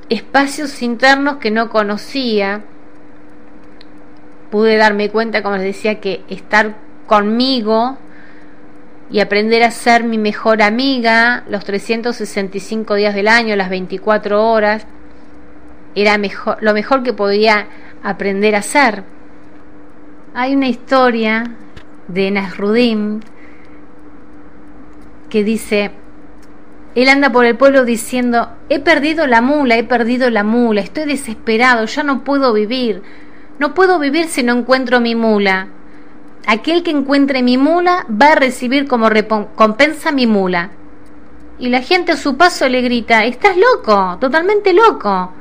espacios 0.10 0.82
internos 0.82 1.38
que 1.38 1.52
no 1.52 1.70
conocía. 1.70 2.64
Pude 4.50 4.76
darme 4.76 5.10
cuenta, 5.12 5.44
como 5.44 5.58
les 5.58 5.66
decía, 5.66 6.02
que 6.02 6.24
estar 6.30 6.76
conmigo 7.06 8.00
y 9.10 9.20
aprender 9.20 9.63
a 9.63 9.72
ser 9.72 10.04
mi 10.04 10.18
mejor 10.18 10.62
amiga 10.62 11.44
los 11.50 11.63
365 11.63 12.96
días 12.96 13.13
del 13.13 13.28
año, 13.28 13.56
las 13.56 13.70
24 13.70 14.50
horas, 14.50 14.86
era 15.96 16.18
mejor, 16.18 16.58
lo 16.62 16.74
mejor 16.74 17.04
que 17.04 17.13
podía 17.13 17.68
aprender 18.02 18.56
a 18.56 18.60
hacer. 18.60 19.04
Hay 20.34 20.56
una 20.56 20.68
historia 20.68 21.52
de 22.08 22.32
Nasruddin 22.32 23.22
que 25.30 25.44
dice, 25.44 25.92
él 26.96 27.10
anda 27.10 27.32
por 27.32 27.46
el 27.46 27.56
pueblo 27.56 27.86
diciendo, 27.86 28.50
he 28.70 28.80
perdido 28.80 29.26
la 29.28 29.42
mula, 29.42 29.78
he 29.78 29.84
perdido 29.84 30.30
la 30.30 30.44
mula, 30.44 30.82
estoy 30.82 31.06
desesperado, 31.06 31.86
ya 31.86 32.04
no 32.04 32.24
puedo 32.24 32.54
vivir, 32.54 33.02
no 33.60 33.74
puedo 33.74 34.00
vivir 34.00 34.28
si 34.28 34.44
no 34.44 34.54
encuentro 34.54 35.00
mi 35.00 35.16
mula. 35.16 35.70
Aquel 36.45 36.84
que 36.84 36.91
encuentre 36.91 37.41
mi 37.41 37.58
mula 37.58 38.06
va 38.10 38.34
a 38.34 38.36
recibir 38.36 38.88
como 38.88 39.10
recompensa 39.10 40.12
mi 40.12 40.27
mula. 40.27 40.71
Y 41.60 41.69
la 41.69 41.82
gente 41.82 42.12
a 42.12 42.17
su 42.17 42.36
paso 42.36 42.67
le 42.67 42.82
grita, 42.82 43.25
estás 43.25 43.56
loco, 43.58 44.17
totalmente 44.19 44.73
loco. 44.73 45.32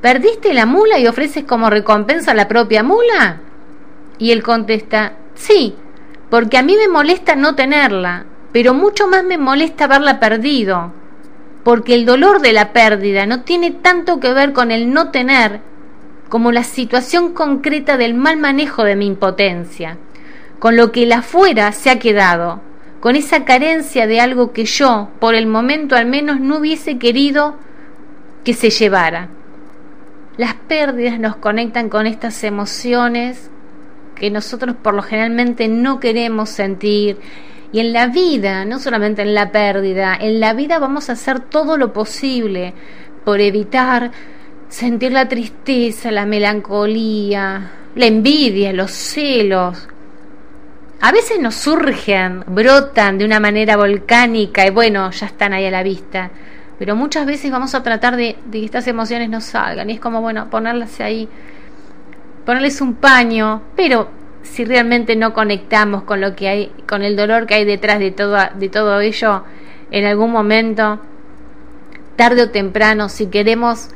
¿Perdiste 0.00 0.54
la 0.54 0.66
mula 0.66 0.98
y 0.98 1.06
ofreces 1.06 1.44
como 1.44 1.68
recompensa 1.68 2.34
la 2.34 2.48
propia 2.48 2.82
mula? 2.82 3.40
Y 4.18 4.30
él 4.30 4.42
contesta, 4.42 5.14
sí, 5.34 5.74
porque 6.30 6.56
a 6.56 6.62
mí 6.62 6.76
me 6.76 6.88
molesta 6.88 7.34
no 7.36 7.54
tenerla 7.54 8.26
pero 8.56 8.72
mucho 8.72 9.06
más 9.06 9.22
me 9.22 9.36
molesta 9.36 9.84
haberla 9.84 10.18
perdido, 10.18 10.90
porque 11.62 11.94
el 11.94 12.06
dolor 12.06 12.40
de 12.40 12.54
la 12.54 12.72
pérdida 12.72 13.26
no 13.26 13.42
tiene 13.42 13.70
tanto 13.70 14.18
que 14.18 14.32
ver 14.32 14.54
con 14.54 14.70
el 14.70 14.94
no 14.94 15.10
tener 15.10 15.60
como 16.30 16.52
la 16.52 16.64
situación 16.64 17.34
concreta 17.34 17.98
del 17.98 18.14
mal 18.14 18.38
manejo 18.38 18.82
de 18.82 18.96
mi 18.96 19.04
impotencia, 19.04 19.98
con 20.58 20.76
lo 20.76 20.92
que 20.92 21.04
el 21.04 21.12
afuera 21.12 21.72
se 21.72 21.90
ha 21.90 21.98
quedado, 21.98 22.60
con 23.00 23.16
esa 23.16 23.44
carencia 23.44 24.06
de 24.06 24.20
algo 24.20 24.52
que 24.52 24.64
yo, 24.64 25.10
por 25.20 25.34
el 25.34 25.46
momento 25.46 25.96
al 25.96 26.06
menos, 26.06 26.40
no 26.40 26.58
hubiese 26.58 26.98
querido 26.98 27.56
que 28.44 28.54
se 28.54 28.70
llevara. 28.70 29.28
Las 30.36 30.54
pérdidas 30.54 31.18
nos 31.18 31.36
conectan 31.36 31.88
con 31.88 32.06
estas 32.06 32.42
emociones 32.44 33.50
que 34.14 34.30
nosotros 34.30 34.76
por 34.82 34.94
lo 34.94 35.02
generalmente 35.02 35.68
no 35.68 36.00
queremos 36.00 36.48
sentir 36.48 37.18
y 37.72 37.80
en 37.80 37.92
la 37.92 38.06
vida, 38.06 38.64
no 38.64 38.78
solamente 38.78 39.22
en 39.22 39.34
la 39.34 39.50
pérdida, 39.52 40.16
en 40.18 40.40
la 40.40 40.54
vida 40.54 40.78
vamos 40.78 41.10
a 41.10 41.12
hacer 41.12 41.40
todo 41.40 41.76
lo 41.76 41.92
posible 41.92 42.74
por 43.24 43.40
evitar 43.40 44.12
sentir 44.68 45.12
la 45.12 45.28
tristeza, 45.28 46.10
la 46.10 46.26
melancolía, 46.26 47.72
la 47.94 48.06
envidia, 48.06 48.72
los 48.72 48.92
celos. 48.92 49.88
A 51.00 51.12
veces 51.12 51.38
nos 51.38 51.54
surgen, 51.54 52.42
brotan 52.46 53.18
de 53.18 53.24
una 53.24 53.38
manera 53.38 53.76
volcánica 53.76 54.66
y 54.66 54.70
bueno, 54.70 55.10
ya 55.10 55.26
están 55.26 55.52
ahí 55.52 55.66
a 55.66 55.70
la 55.70 55.82
vista. 55.82 56.30
Pero 56.78 56.96
muchas 56.96 57.26
veces 57.26 57.50
vamos 57.50 57.74
a 57.74 57.82
tratar 57.82 58.16
de, 58.16 58.36
de 58.46 58.60
que 58.60 58.64
estas 58.64 58.86
emociones 58.86 59.28
no 59.28 59.40
salgan. 59.40 59.90
Y 59.90 59.94
es 59.94 60.00
como, 60.00 60.20
bueno, 60.20 60.48
ponerlas 60.50 61.00
ahí, 61.00 61.28
ponerles 62.44 62.80
un 62.80 62.94
paño, 62.94 63.62
pero 63.76 64.08
si 64.42 64.64
realmente 64.64 65.16
no 65.16 65.34
conectamos 65.34 66.04
con 66.04 66.20
lo 66.20 66.34
que 66.34 66.48
hay, 66.48 66.72
con 66.88 67.02
el 67.02 67.16
dolor 67.16 67.46
que 67.46 67.54
hay 67.54 67.64
detrás 67.64 67.98
de 67.98 68.10
todo, 68.10 68.38
de 68.54 68.68
todo 68.68 69.00
ello, 69.00 69.44
en 69.90 70.06
algún 70.06 70.32
momento, 70.32 71.00
tarde 72.16 72.42
o 72.42 72.50
temprano, 72.50 73.08
si 73.08 73.26
queremos 73.26 73.88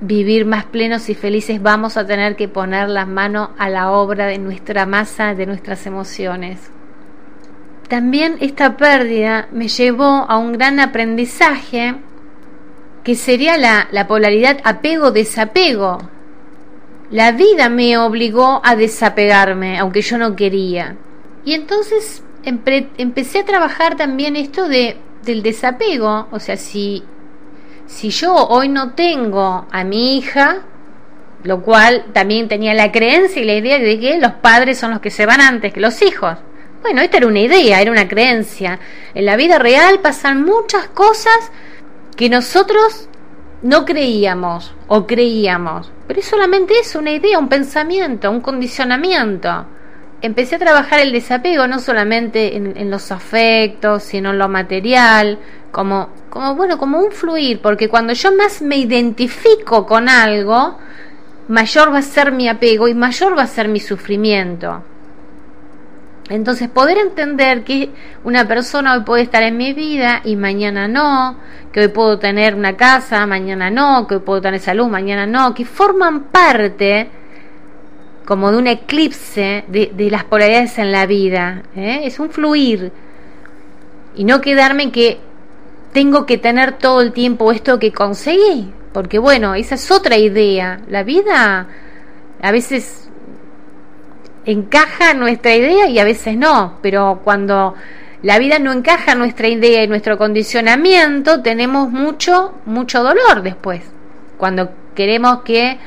vivir 0.00 0.46
más 0.46 0.64
plenos 0.64 1.08
y 1.08 1.14
felices, 1.14 1.62
vamos 1.62 1.96
a 1.96 2.06
tener 2.06 2.36
que 2.36 2.48
poner 2.48 2.88
las 2.88 3.06
manos 3.06 3.50
a 3.58 3.68
la 3.68 3.90
obra 3.90 4.26
de 4.26 4.38
nuestra 4.38 4.86
masa, 4.86 5.34
de 5.34 5.46
nuestras 5.46 5.86
emociones. 5.86 6.70
También 7.88 8.36
esta 8.40 8.76
pérdida 8.76 9.48
me 9.50 9.68
llevó 9.68 10.26
a 10.28 10.38
un 10.38 10.52
gran 10.52 10.80
aprendizaje 10.80 11.96
que 13.04 13.14
sería 13.14 13.56
la, 13.56 13.88
la 13.90 14.06
polaridad 14.06 14.58
apego-desapego 14.64 15.98
la 17.10 17.32
vida 17.32 17.68
me 17.68 17.98
obligó 17.98 18.60
a 18.64 18.76
desapegarme, 18.76 19.78
aunque 19.78 20.00
yo 20.00 20.16
no 20.16 20.36
quería. 20.36 20.96
Y 21.44 21.54
entonces 21.54 22.22
empecé 22.44 23.40
a 23.40 23.44
trabajar 23.44 23.96
también 23.96 24.36
esto 24.36 24.68
de, 24.68 24.96
del 25.24 25.42
desapego. 25.42 26.28
O 26.30 26.38
sea, 26.38 26.56
si, 26.56 27.02
si 27.90 28.10
yo 28.10 28.34
hoy 28.34 28.68
no 28.68 28.94
tengo 28.94 29.66
a 29.70 29.84
mi 29.84 30.16
hija, 30.16 30.62
lo 31.42 31.60
cual 31.60 32.06
también 32.12 32.48
tenía 32.48 32.72
la 32.72 32.92
creencia 32.92 33.42
y 33.42 33.44
la 33.44 33.54
idea 33.54 33.78
de 33.78 33.98
que 33.98 34.18
los 34.18 34.32
padres 34.34 34.78
son 34.78 34.92
los 34.92 35.00
que 35.00 35.10
se 35.10 35.26
van 35.26 35.40
antes 35.40 35.72
que 35.72 35.80
los 35.80 36.00
hijos. 36.00 36.38
Bueno, 36.82 37.02
esta 37.02 37.18
era 37.18 37.26
una 37.26 37.40
idea, 37.40 37.80
era 37.80 37.90
una 37.90 38.08
creencia. 38.08 38.78
En 39.12 39.26
la 39.26 39.36
vida 39.36 39.58
real 39.58 39.98
pasan 39.98 40.44
muchas 40.44 40.88
cosas 40.88 41.50
que 42.16 42.30
nosotros 42.30 43.08
no 43.60 43.84
creíamos 43.84 44.72
o 44.86 45.06
creíamos, 45.06 45.92
pero 46.06 46.20
es 46.20 46.26
solamente 46.26 46.78
eso, 46.78 47.00
una 47.00 47.10
idea, 47.10 47.38
un 47.38 47.48
pensamiento, 47.48 48.30
un 48.30 48.40
condicionamiento. 48.40 49.66
empecé 50.22 50.56
a 50.56 50.58
trabajar 50.58 51.00
el 51.00 51.12
desapego, 51.12 51.66
no 51.66 51.80
solamente 51.80 52.56
en, 52.56 52.90
los 52.90 53.10
afectos, 53.10 54.04
sino 54.04 54.30
en 54.30 54.38
lo 54.38 54.48
material, 54.48 55.38
como, 55.70 56.08
como, 56.30 56.54
bueno, 56.54 56.78
como 56.78 56.98
un 57.00 57.12
fluir, 57.12 57.60
porque 57.60 57.88
cuando 57.88 58.12
yo 58.12 58.34
más 58.34 58.62
me 58.62 58.76
identifico 58.76 59.86
con 59.86 60.08
algo, 60.08 60.78
mayor 61.48 61.92
va 61.92 61.98
a 61.98 62.02
ser 62.02 62.32
mi 62.32 62.48
apego 62.48 62.88
y 62.88 62.94
mayor 62.94 63.36
va 63.36 63.42
a 63.42 63.46
ser 63.46 63.68
mi 63.68 63.80
sufrimiento. 63.80 64.84
Entonces, 66.28 66.68
poder 66.68 66.96
entender 66.98 67.64
que 67.64 67.90
una 68.22 68.46
persona 68.46 68.94
hoy 68.94 69.00
puede 69.00 69.24
estar 69.24 69.42
en 69.42 69.56
mi 69.56 69.72
vida 69.72 70.20
y 70.24 70.36
mañana 70.36 70.86
no, 70.86 71.36
que 71.72 71.80
hoy 71.80 71.88
puedo 71.88 72.20
tener 72.20 72.54
una 72.54 72.76
casa, 72.76 73.26
mañana 73.26 73.68
no, 73.68 74.06
que 74.06 74.14
hoy 74.14 74.20
puedo 74.20 74.40
tener 74.40 74.60
salud, 74.60 74.86
mañana 74.86 75.26
no, 75.26 75.52
que 75.54 75.64
forman 75.64 76.24
parte 76.24 77.10
como 78.24 78.52
de 78.52 78.58
un 78.58 78.68
eclipse 78.68 79.64
de, 79.66 80.08
las 80.08 80.22
polaridades 80.22 80.78
en 80.78 80.92
la 80.92 81.04
vida. 81.06 81.64
¿eh? 81.74 82.02
Es 82.04 82.20
un 82.20 82.30
fluir. 82.30 82.92
Y 84.14 84.22
no 84.22 84.40
quedarme 84.40 84.92
que 84.92 85.18
tengo 85.92 86.26
que 86.26 86.38
tener 86.38 86.78
todo 86.78 87.00
el 87.00 87.12
tiempo 87.12 87.52
esto 87.52 87.78
que 87.78 87.92
conseguí. 87.92 88.72
Porque 88.92 89.18
bueno, 89.18 89.54
esa 89.54 89.76
es 89.76 89.90
otra 89.90 90.16
idea. 90.16 90.80
La 90.88 91.02
vida 91.04 91.68
a 92.42 92.52
veces 92.52 93.08
encaja 94.44 95.14
nuestra 95.14 95.54
idea 95.54 95.88
y 95.88 95.98
a 95.98 96.04
veces 96.04 96.36
no. 96.36 96.78
Pero 96.82 97.20
cuando 97.22 97.74
la 98.22 98.38
vida 98.38 98.58
no 98.58 98.72
encaja 98.72 99.14
nuestra 99.14 99.48
idea 99.48 99.84
y 99.84 99.88
nuestro 99.88 100.18
condicionamiento, 100.18 101.42
tenemos 101.42 101.90
mucho, 101.90 102.54
mucho 102.66 103.02
dolor 103.02 103.42
después. 103.42 103.82
Cuando 104.36 104.70
queremos 104.94 105.42
que 105.42 105.78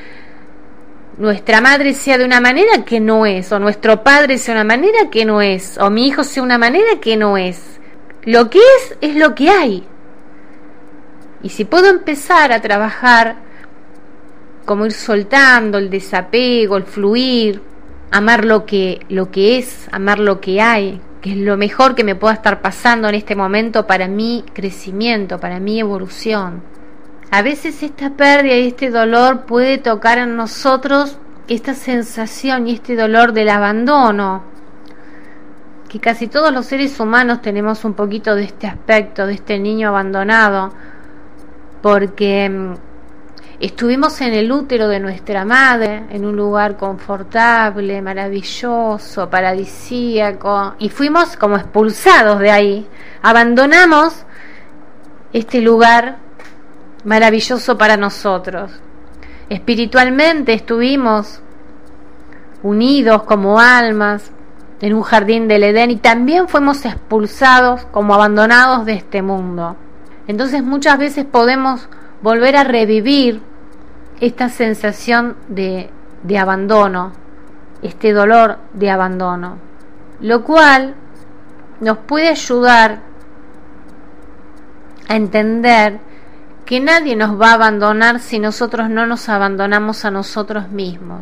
nuestra 1.18 1.60
madre 1.60 1.94
sea 1.94 2.18
de 2.18 2.24
una 2.24 2.40
manera 2.40 2.84
que 2.84 3.00
no 3.00 3.26
es, 3.26 3.52
o 3.52 3.58
nuestro 3.58 4.02
padre 4.02 4.38
sea 4.38 4.54
una 4.54 4.64
manera 4.64 5.10
que 5.10 5.24
no 5.24 5.42
es, 5.42 5.78
o 5.78 5.90
mi 5.90 6.08
hijo 6.08 6.24
sea 6.24 6.42
una 6.42 6.58
manera 6.58 6.98
que 7.00 7.16
no 7.16 7.36
es. 7.36 7.78
Lo 8.24 8.48
que 8.50 8.58
es 8.58 8.96
es 9.00 9.14
lo 9.16 9.34
que 9.34 9.50
hay. 9.50 9.86
Y 11.44 11.50
si 11.50 11.66
puedo 11.66 11.88
empezar 11.88 12.52
a 12.52 12.62
trabajar 12.62 13.36
como 14.64 14.86
ir 14.86 14.92
soltando 14.92 15.76
el 15.76 15.90
desapego, 15.90 16.78
el 16.78 16.84
fluir, 16.84 17.60
amar 18.10 18.46
lo 18.46 18.64
que 18.64 19.00
lo 19.10 19.30
que 19.30 19.58
es, 19.58 19.86
amar 19.92 20.20
lo 20.20 20.40
que 20.40 20.62
hay, 20.62 21.02
que 21.20 21.32
es 21.32 21.36
lo 21.36 21.58
mejor 21.58 21.94
que 21.94 22.02
me 22.02 22.14
pueda 22.14 22.32
estar 22.32 22.62
pasando 22.62 23.10
en 23.10 23.16
este 23.16 23.36
momento 23.36 23.86
para 23.86 24.08
mi 24.08 24.42
crecimiento, 24.54 25.38
para 25.38 25.60
mi 25.60 25.78
evolución. 25.78 26.62
A 27.30 27.42
veces 27.42 27.82
esta 27.82 28.08
pérdida 28.08 28.56
y 28.56 28.68
este 28.68 28.88
dolor 28.88 29.44
puede 29.44 29.76
tocar 29.76 30.16
en 30.16 30.36
nosotros 30.36 31.18
esta 31.46 31.74
sensación 31.74 32.68
y 32.68 32.72
este 32.72 32.96
dolor 32.96 33.34
del 33.34 33.50
abandono, 33.50 34.44
que 35.90 36.00
casi 36.00 36.26
todos 36.26 36.54
los 36.54 36.64
seres 36.64 36.98
humanos 36.98 37.42
tenemos 37.42 37.84
un 37.84 37.92
poquito 37.92 38.34
de 38.34 38.44
este 38.44 38.66
aspecto, 38.66 39.26
de 39.26 39.34
este 39.34 39.58
niño 39.58 39.90
abandonado, 39.90 40.72
porque 41.84 42.48
mm, 42.48 42.74
estuvimos 43.60 44.18
en 44.22 44.32
el 44.32 44.50
útero 44.50 44.88
de 44.88 45.00
nuestra 45.00 45.44
madre, 45.44 46.04
en 46.08 46.24
un 46.24 46.34
lugar 46.34 46.78
confortable, 46.78 48.00
maravilloso, 48.00 49.28
paradisíaco, 49.28 50.76
y 50.78 50.88
fuimos 50.88 51.36
como 51.36 51.56
expulsados 51.56 52.38
de 52.38 52.50
ahí, 52.50 52.88
abandonamos 53.20 54.24
este 55.34 55.60
lugar 55.60 56.16
maravilloso 57.04 57.76
para 57.76 57.98
nosotros. 57.98 58.72
Espiritualmente 59.50 60.54
estuvimos 60.54 61.42
unidos 62.62 63.24
como 63.24 63.60
almas 63.60 64.32
en 64.80 64.94
un 64.94 65.02
jardín 65.02 65.48
del 65.48 65.64
Edén 65.64 65.90
y 65.90 65.96
también 65.96 66.48
fuimos 66.48 66.82
expulsados 66.86 67.84
como 67.92 68.14
abandonados 68.14 68.86
de 68.86 68.94
este 68.94 69.20
mundo. 69.20 69.76
Entonces 70.26 70.62
muchas 70.62 70.98
veces 70.98 71.24
podemos 71.24 71.88
volver 72.22 72.56
a 72.56 72.64
revivir 72.64 73.42
esta 74.20 74.48
sensación 74.48 75.36
de, 75.48 75.90
de 76.22 76.38
abandono, 76.38 77.12
este 77.82 78.12
dolor 78.12 78.58
de 78.72 78.90
abandono, 78.90 79.58
lo 80.20 80.42
cual 80.44 80.94
nos 81.80 81.98
puede 81.98 82.28
ayudar 82.28 83.00
a 85.08 85.16
entender 85.16 86.00
que 86.64 86.80
nadie 86.80 87.14
nos 87.14 87.38
va 87.38 87.50
a 87.50 87.54
abandonar 87.54 88.20
si 88.20 88.38
nosotros 88.38 88.88
no 88.88 89.06
nos 89.06 89.28
abandonamos 89.28 90.04
a 90.04 90.10
nosotros 90.10 90.70
mismos. 90.70 91.20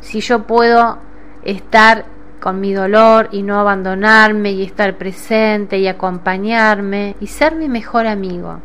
Si 0.00 0.20
yo 0.20 0.44
puedo 0.44 0.98
estar 1.42 2.06
con 2.46 2.60
mi 2.60 2.72
dolor 2.72 3.28
y 3.32 3.42
no 3.42 3.58
abandonarme 3.58 4.52
y 4.52 4.62
estar 4.62 4.96
presente 4.96 5.78
y 5.78 5.88
acompañarme 5.88 7.16
y 7.18 7.26
ser 7.26 7.56
mi 7.56 7.68
mejor 7.68 8.06
amigo. 8.06 8.60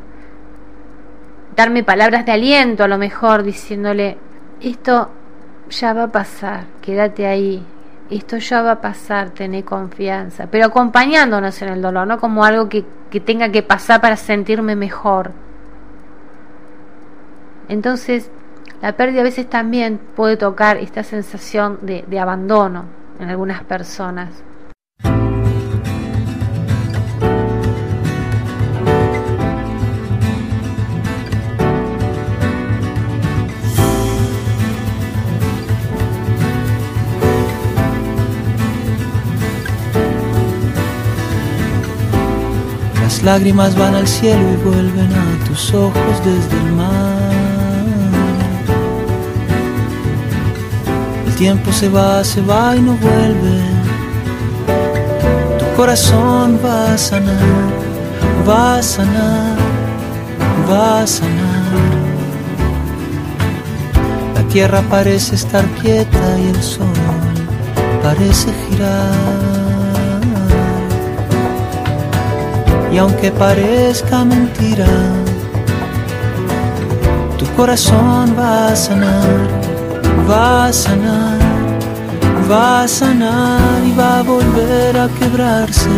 Darme 1.55 1.83
palabras 1.83 2.23
de 2.27 2.31
aliento 2.31 2.83
a 2.83 2.87
lo 2.87 2.99
mejor 2.99 3.41
diciéndole, 3.41 4.19
esto 4.61 5.09
ya 5.71 5.93
va 5.93 6.03
a 6.03 6.11
pasar, 6.11 6.65
quédate 6.79 7.25
ahí, 7.25 7.65
esto 8.11 8.37
ya 8.37 8.61
va 8.61 8.73
a 8.73 8.81
pasar, 8.81 9.31
tené 9.31 9.63
confianza, 9.63 10.45
pero 10.45 10.67
acompañándonos 10.67 11.59
en 11.63 11.69
el 11.69 11.81
dolor, 11.81 12.05
no 12.05 12.19
como 12.19 12.45
algo 12.45 12.69
que, 12.69 12.85
que 13.09 13.19
tenga 13.19 13.49
que 13.49 13.63
pasar 13.63 13.99
para 13.99 14.15
sentirme 14.15 14.75
mejor. 14.75 15.31
Entonces, 17.67 18.29
la 18.83 18.91
pérdida 18.91 19.21
a 19.21 19.23
veces 19.23 19.49
también 19.49 19.99
puede 20.15 20.37
tocar 20.37 20.77
esta 20.77 21.01
sensación 21.01 21.79
de, 21.81 22.19
abandono 22.19 23.00
en 23.21 23.29
algunas 23.29 23.63
personas. 23.63 24.29
Las 43.01 43.23
lágrimas 43.23 43.77
van 43.77 43.93
al 43.93 44.07
cielo 44.07 44.41
y 44.53 44.55
vuelven 44.57 45.11
a 45.13 45.45
tus 45.45 45.73
ojos 45.73 46.25
desde 46.25 46.57
el 46.57 46.73
mar. 46.73 47.10
Tiempo 51.41 51.71
se 51.71 51.89
va, 51.89 52.23
se 52.23 52.39
va 52.39 52.75
y 52.75 52.81
no 52.81 52.93
vuelve. 52.97 53.57
Tu 55.57 55.65
corazón 55.75 56.59
va 56.63 56.93
a 56.93 56.97
sanar, 56.99 57.71
va 58.47 58.77
a 58.77 58.83
sanar, 58.83 59.57
va 60.69 61.01
a 61.01 61.07
sanar. 61.07 61.71
La 64.35 64.43
tierra 64.49 64.83
parece 64.87 65.33
estar 65.33 65.65
quieta 65.81 66.25
y 66.37 66.47
el 66.49 66.61
sol 66.61 66.99
parece 68.03 68.49
girar. 68.69 70.21
Y 72.93 72.99
aunque 72.99 73.31
parezca 73.31 74.23
mentira, 74.25 74.93
tu 77.39 77.47
corazón 77.55 78.35
va 78.37 78.67
a 78.67 78.75
sanar 78.75 79.60
va 80.29 80.65
a 80.65 80.73
sanar, 80.73 81.39
va 82.49 82.83
a 82.83 82.87
sanar 82.87 83.83
y 83.85 83.91
va 83.93 84.19
a 84.19 84.23
volver 84.23 84.97
a 84.97 85.07
quebrarse 85.19 85.89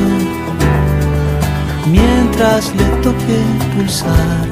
mientras 1.88 2.74
le 2.76 2.86
toque 3.04 3.40
pulsar. 3.76 4.48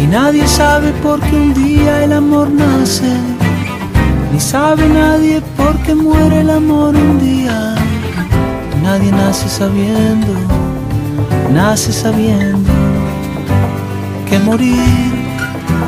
Y 0.00 0.06
nadie 0.06 0.46
sabe 0.46 0.92
por 1.02 1.20
qué 1.20 1.34
un 1.36 1.54
día 1.54 2.04
el 2.04 2.12
amor 2.12 2.50
nace, 2.50 3.16
ni 4.32 4.40
sabe 4.40 4.88
nadie 4.88 5.40
por 5.56 5.76
qué 5.82 5.94
muere 5.94 6.40
el 6.40 6.50
amor 6.50 6.94
un 6.94 7.18
día. 7.18 7.74
Nadie 8.82 9.10
nace 9.12 9.48
sabiendo 9.48 10.53
nace 11.54 11.92
sabiendo 11.92 12.68
que 14.28 14.38
morir 14.40 15.12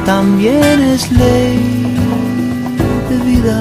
también 0.05 0.81
es 0.95 1.11
ley 1.11 1.97
de 3.11 3.17
vida. 3.25 3.61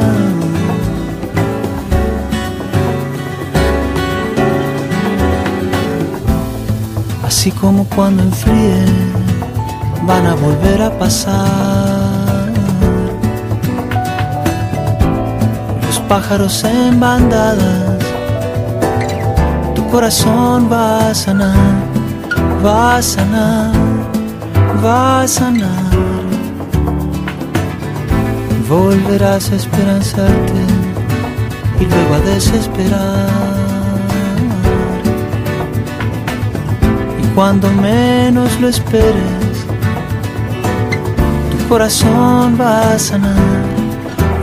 Así 7.26 7.52
como 7.52 7.86
cuando 7.86 8.22
enfríe 8.22 8.86
van 10.06 10.28
a 10.28 10.36
volver 10.36 10.84
a 10.84 10.92
pasar 11.00 12.54
los 15.88 16.00
pájaros 16.02 16.64
en 16.64 17.00
bandadas, 17.00 17.98
tu 19.74 19.84
corazón 19.88 20.70
va 20.72 21.10
a 21.10 21.16
sanar 21.16 21.95
va 22.66 22.98
a 22.98 23.02
sanar, 23.02 23.72
va 24.84 25.22
a 25.22 25.28
sanar. 25.28 25.94
Volverás 28.68 29.52
a 29.52 29.56
esperanzarte 29.56 30.64
y 31.80 31.86
luego 31.86 32.16
a 32.16 32.20
desesperar. 32.32 33.30
Y 37.22 37.28
cuando 37.36 37.70
menos 37.72 38.60
lo 38.60 38.70
esperes, 38.70 39.56
tu 41.52 41.68
corazón 41.70 42.58
va 42.60 42.94
a 42.94 43.00
sanar, 43.00 43.64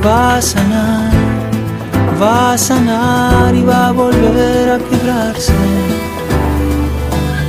va 0.06 0.36
a 0.36 0.42
sanar, 0.42 1.10
va 2.22 2.52
a 2.52 2.58
sanar 2.58 3.54
y 3.54 3.62
va 3.64 3.88
a 3.88 3.92
volver 3.92 4.70
a 4.70 4.78
quebrarse 4.78 6.01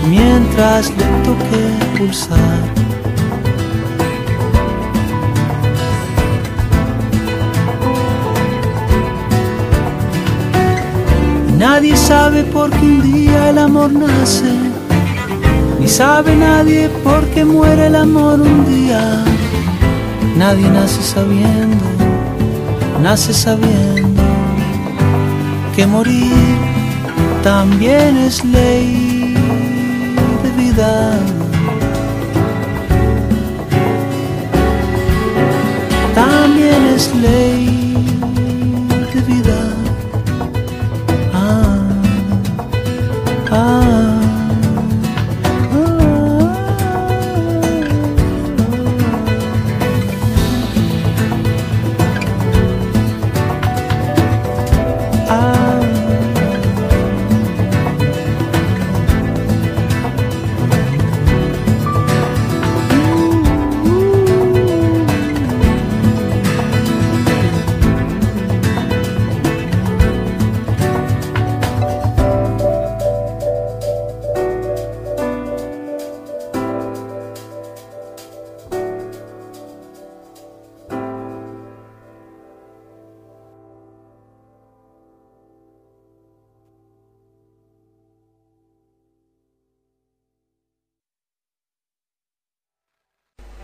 mientras 0.09 0.89
le 0.89 1.05
toque 1.23 1.97
pulsar. 1.97 2.83
Nadie 11.57 11.95
sabe 11.95 12.43
por 12.43 12.69
qué 12.71 12.85
un 12.85 13.01
día 13.01 13.49
el 13.49 13.57
amor 13.57 13.91
nace, 13.93 14.53
ni 15.79 15.87
sabe 15.87 16.35
nadie 16.35 16.89
por 17.03 17.25
qué 17.27 17.45
muere 17.45 17.87
el 17.87 17.95
amor 17.95 18.41
un 18.41 18.65
día. 18.65 19.23
Nadie 20.35 20.67
nace 20.69 21.01
sabiendo, 21.01 21.85
nace 23.01 23.33
sabiendo 23.33 24.23
que 25.75 25.87
morir 25.87 26.57
también 27.43 28.17
es 28.17 28.43
ley 28.43 29.02
vida. 30.73 31.19
También 36.15 36.85
es 36.95 37.13
ley 37.15 38.05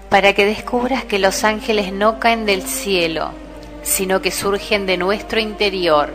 para 0.10 0.34
que 0.34 0.46
descubras 0.46 1.06
que 1.06 1.20
los 1.20 1.44
ángeles 1.44 1.94
no 1.94 2.20
caen 2.20 2.46
del 2.46 2.64
cielo, 2.64 3.32
sino 3.84 4.22
que 4.22 4.32
surgen 4.32 4.88
de 4.88 4.98
nuestro 4.98 5.40
interior. 5.40 6.10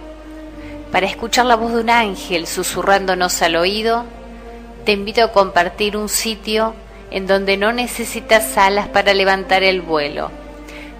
Para 0.90 1.06
escuchar 1.06 1.46
la 1.46 1.56
voz 1.56 1.72
de 1.74 1.80
un 1.80 1.88
ángel 1.90 2.46
susurrándonos 2.46 3.42
al 3.42 3.56
oído, 3.56 4.04
te 4.84 4.92
invito 4.92 5.24
a 5.24 5.32
compartir 5.32 5.96
un 5.96 6.08
sitio 6.08 6.74
en 7.10 7.26
donde 7.26 7.56
no 7.56 7.72
necesitas 7.72 8.56
alas 8.58 8.86
para 8.88 9.14
levantar 9.14 9.62
el 9.62 9.80
vuelo. 9.80 10.30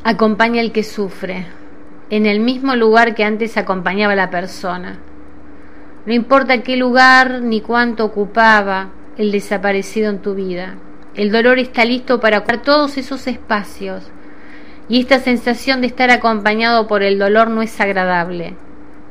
acompaña 0.04 0.62
al 0.62 0.72
que 0.72 0.84
sufre 0.84 1.61
en 2.12 2.26
el 2.26 2.42
mismo 2.42 2.76
lugar 2.76 3.16
que 3.16 3.24
antes 3.24 3.58
acompañaba 3.58 4.14
a 4.14 4.18
la 4.18 4.30
persona. 4.30 5.00
No 6.06 6.14
importa 6.14 6.62
qué 6.62 6.76
lugar 6.76 7.42
ni 7.42 7.62
cuánto 7.62 8.04
ocupaba 8.04 8.90
el 9.18 9.32
desaparecido 9.32 10.10
en 10.10 10.20
tu 10.20 10.36
vida. 10.36 10.76
El 11.16 11.32
dolor 11.32 11.58
está 11.58 11.86
listo 11.86 12.20
para 12.20 12.40
ocupar 12.40 12.62
todos 12.62 12.98
esos 12.98 13.28
espacios. 13.28 14.12
Y 14.90 15.00
esta 15.00 15.20
sensación 15.20 15.80
de 15.80 15.88
estar 15.88 16.12
acompañado 16.12 16.86
por 16.86 17.02
el 17.02 17.18
dolor 17.18 17.50
no 17.50 17.62
es 17.62 17.80
agradable, 17.80 18.56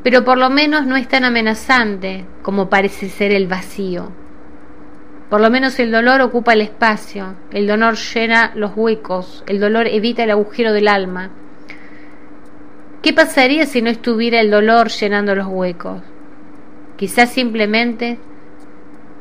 pero 0.02 0.22
por 0.22 0.36
lo 0.36 0.50
menos 0.50 0.84
no 0.84 0.96
es 0.96 1.08
tan 1.08 1.24
amenazante 1.24 2.26
como 2.42 2.68
parece 2.68 3.08
ser 3.08 3.32
el 3.32 3.46
vacío. 3.46 4.12
Por 5.30 5.40
lo 5.40 5.48
menos 5.48 5.78
el 5.80 5.90
dolor 5.90 6.20
ocupa 6.20 6.52
el 6.52 6.60
espacio, 6.60 7.36
el 7.50 7.66
dolor 7.66 7.94
llena 7.94 8.52
los 8.54 8.72
huecos, 8.76 9.42
el 9.46 9.58
dolor 9.58 9.86
evita 9.86 10.24
el 10.24 10.32
agujero 10.32 10.74
del 10.74 10.88
alma, 10.88 11.30
¿Qué 13.02 13.14
pasaría 13.14 13.64
si 13.64 13.80
no 13.80 13.88
estuviera 13.88 14.40
el 14.40 14.50
dolor 14.50 14.88
llenando 14.90 15.34
los 15.34 15.46
huecos? 15.46 16.02
Quizás 16.98 17.30
simplemente 17.30 18.18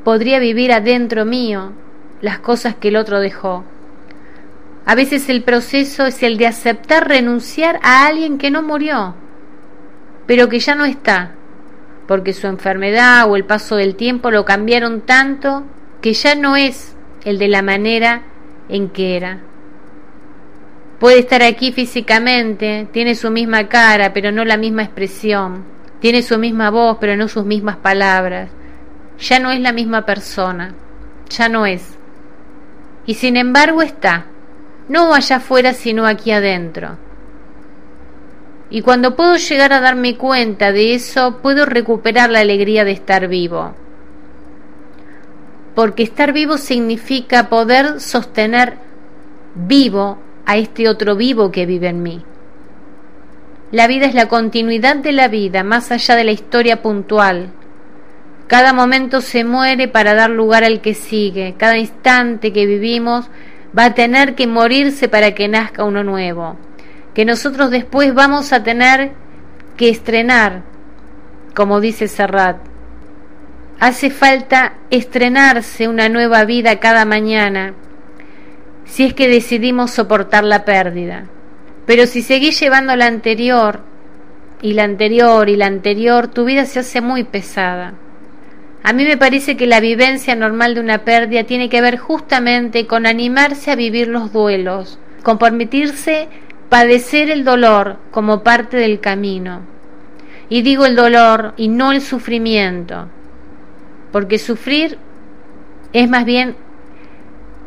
podría 0.03 0.39
vivir 0.39 0.73
adentro 0.73 1.23
mío 1.23 1.71
las 2.19 2.39
cosas 2.39 2.75
que 2.75 2.89
el 2.89 2.97
otro 2.97 3.21
dejó. 3.21 3.63
A 4.85 4.95
veces 4.95 5.29
el 5.29 5.43
proceso 5.43 6.05
es 6.07 6.21
el 6.23 6.37
de 6.37 6.47
aceptar 6.47 7.07
renunciar 7.07 7.79
a 7.81 8.05
alguien 8.05 8.37
que 8.37 8.51
no 8.51 8.61
murió, 8.63 9.15
pero 10.25 10.49
que 10.49 10.59
ya 10.59 10.75
no 10.75 10.83
está, 10.83 11.35
porque 12.05 12.33
su 12.33 12.47
enfermedad 12.47 13.31
o 13.31 13.37
el 13.37 13.45
paso 13.45 13.77
del 13.77 13.95
tiempo 13.95 14.29
lo 14.29 14.43
cambiaron 14.43 15.01
tanto 15.01 15.63
que 16.01 16.13
ya 16.13 16.35
no 16.35 16.57
es 16.57 16.97
el 17.23 17.37
de 17.37 17.47
la 17.47 17.61
manera 17.61 18.23
en 18.67 18.89
que 18.89 19.15
era. 19.15 19.39
Puede 20.99 21.19
estar 21.19 21.41
aquí 21.43 21.71
físicamente, 21.71 22.87
tiene 22.91 23.15
su 23.15 23.31
misma 23.31 23.69
cara, 23.69 24.11
pero 24.13 24.33
no 24.33 24.43
la 24.43 24.57
misma 24.57 24.83
expresión, 24.83 25.63
tiene 26.01 26.21
su 26.21 26.37
misma 26.37 26.71
voz, 26.71 26.97
pero 26.99 27.15
no 27.15 27.29
sus 27.29 27.45
mismas 27.45 27.77
palabras. 27.77 28.49
Ya 29.17 29.39
no 29.39 29.49
es 29.49 29.61
la 29.61 29.71
misma 29.71 30.05
persona, 30.05 30.73
ya 31.29 31.47
no 31.47 31.65
es. 31.65 31.97
Y 33.05 33.13
sin 33.13 33.37
embargo 33.37 33.81
está, 33.81 34.25
no 34.89 35.13
allá 35.13 35.37
afuera, 35.37 35.73
sino 35.73 36.05
aquí 36.05 36.31
adentro. 36.31 36.97
Y 38.69 38.81
cuando 38.81 39.15
puedo 39.15 39.37
llegar 39.37 39.71
a 39.71 39.79
darme 39.79 40.17
cuenta 40.17 40.73
de 40.73 40.95
eso, 40.95 41.37
puedo 41.41 41.65
recuperar 41.65 42.29
la 42.29 42.41
alegría 42.41 42.83
de 42.83 42.91
estar 42.91 43.29
vivo. 43.29 43.73
Porque 45.75 46.03
estar 46.03 46.33
vivo 46.33 46.57
significa 46.57 47.47
poder 47.47 48.01
sostener 48.01 48.77
vivo 49.55 50.19
a 50.49 50.57
este 50.57 50.89
otro 50.89 51.15
vivo 51.15 51.51
que 51.51 51.67
vive 51.67 51.89
en 51.89 52.01
mí. 52.01 52.23
La 53.71 53.85
vida 53.85 54.07
es 54.07 54.15
la 54.15 54.27
continuidad 54.27 54.95
de 54.95 55.11
la 55.11 55.27
vida, 55.27 55.63
más 55.63 55.91
allá 55.91 56.15
de 56.15 56.23
la 56.23 56.31
historia 56.31 56.81
puntual. 56.81 57.51
Cada 58.47 58.73
momento 58.73 59.21
se 59.21 59.43
muere 59.43 59.87
para 59.87 60.15
dar 60.15 60.31
lugar 60.31 60.63
al 60.63 60.81
que 60.81 60.95
sigue. 60.95 61.53
Cada 61.55 61.77
instante 61.77 62.51
que 62.51 62.65
vivimos 62.65 63.29
va 63.77 63.85
a 63.85 63.93
tener 63.93 64.33
que 64.33 64.47
morirse 64.47 65.07
para 65.07 65.35
que 65.35 65.47
nazca 65.47 65.83
uno 65.83 66.03
nuevo. 66.03 66.57
Que 67.13 67.25
nosotros 67.25 67.69
después 67.69 68.15
vamos 68.15 68.51
a 68.51 68.63
tener 68.63 69.11
que 69.77 69.89
estrenar, 69.89 70.63
como 71.53 71.79
dice 71.79 72.07
Serrat. 72.07 72.57
Hace 73.79 74.09
falta 74.09 74.73
estrenarse 74.89 75.87
una 75.87 76.09
nueva 76.09 76.43
vida 76.45 76.79
cada 76.79 77.05
mañana 77.05 77.75
si 78.89 79.05
es 79.05 79.13
que 79.13 79.29
decidimos 79.29 79.91
soportar 79.91 80.43
la 80.43 80.65
pérdida. 80.65 81.25
Pero 81.85 82.05
si 82.05 82.21
seguís 82.21 82.59
llevando 82.59 82.95
la 82.95 83.05
anterior, 83.05 83.81
y 84.61 84.73
la 84.73 84.83
anterior, 84.83 85.47
y 85.47 85.55
la 85.55 85.67
anterior, 85.67 86.27
tu 86.27 86.45
vida 86.45 86.65
se 86.65 86.79
hace 86.79 86.99
muy 86.99 87.23
pesada. 87.23 87.93
A 88.83 88.93
mí 88.93 89.05
me 89.05 89.17
parece 89.17 89.55
que 89.57 89.67
la 89.67 89.79
vivencia 89.79 90.35
normal 90.35 90.73
de 90.73 90.81
una 90.81 90.99
pérdida 90.99 91.43
tiene 91.43 91.69
que 91.69 91.81
ver 91.81 91.97
justamente 91.97 92.87
con 92.87 93.05
animarse 93.05 93.71
a 93.71 93.75
vivir 93.75 94.07
los 94.07 94.33
duelos, 94.33 94.99
con 95.23 95.37
permitirse 95.37 96.27
padecer 96.69 97.29
el 97.29 97.43
dolor 97.43 97.97
como 98.11 98.43
parte 98.43 98.77
del 98.77 98.99
camino. 98.99 99.61
Y 100.49 100.61
digo 100.61 100.85
el 100.85 100.95
dolor 100.95 101.53
y 101.57 101.67
no 101.67 101.91
el 101.91 102.01
sufrimiento, 102.01 103.07
porque 104.11 104.39
sufrir 104.39 104.97
es 105.93 106.09
más 106.09 106.25
bien 106.25 106.55